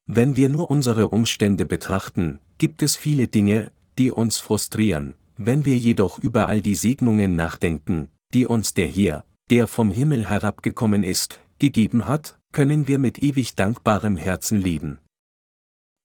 Wenn 0.05 0.35
wir 0.35 0.49
nur 0.49 0.69
unsere 0.69 1.07
Umstände 1.07 1.65
betrachten, 1.65 2.37
gibt 2.59 2.83
es 2.83 2.95
viele 2.95 3.27
Dinge, 3.27 3.71
die 3.97 4.11
uns 4.11 4.37
frustrieren, 4.37 5.15
wenn 5.45 5.65
wir 5.65 5.77
jedoch 5.77 6.19
über 6.19 6.47
all 6.47 6.61
die 6.61 6.75
Segnungen 6.75 7.35
nachdenken, 7.35 8.09
die 8.33 8.45
uns 8.45 8.73
der 8.73 8.87
Herr, 8.87 9.23
der 9.49 9.67
vom 9.67 9.91
Himmel 9.91 10.29
herabgekommen 10.29 11.03
ist, 11.03 11.39
gegeben 11.59 12.07
hat, 12.07 12.39
können 12.51 12.87
wir 12.87 12.99
mit 12.99 13.21
ewig 13.21 13.55
dankbarem 13.55 14.17
Herzen 14.17 14.61
leben. 14.61 14.99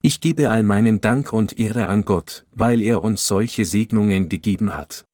Ich 0.02 0.20
gebe 0.20 0.50
all 0.50 0.62
meinen 0.62 1.00
Dank 1.00 1.32
und 1.32 1.58
Ehre 1.58 1.88
an 1.88 2.04
Gott, 2.04 2.46
weil 2.52 2.80
er 2.80 3.02
uns 3.02 3.26
solche 3.26 3.64
Segnungen 3.64 4.28
gegeben 4.28 4.76
hat. 4.76 5.07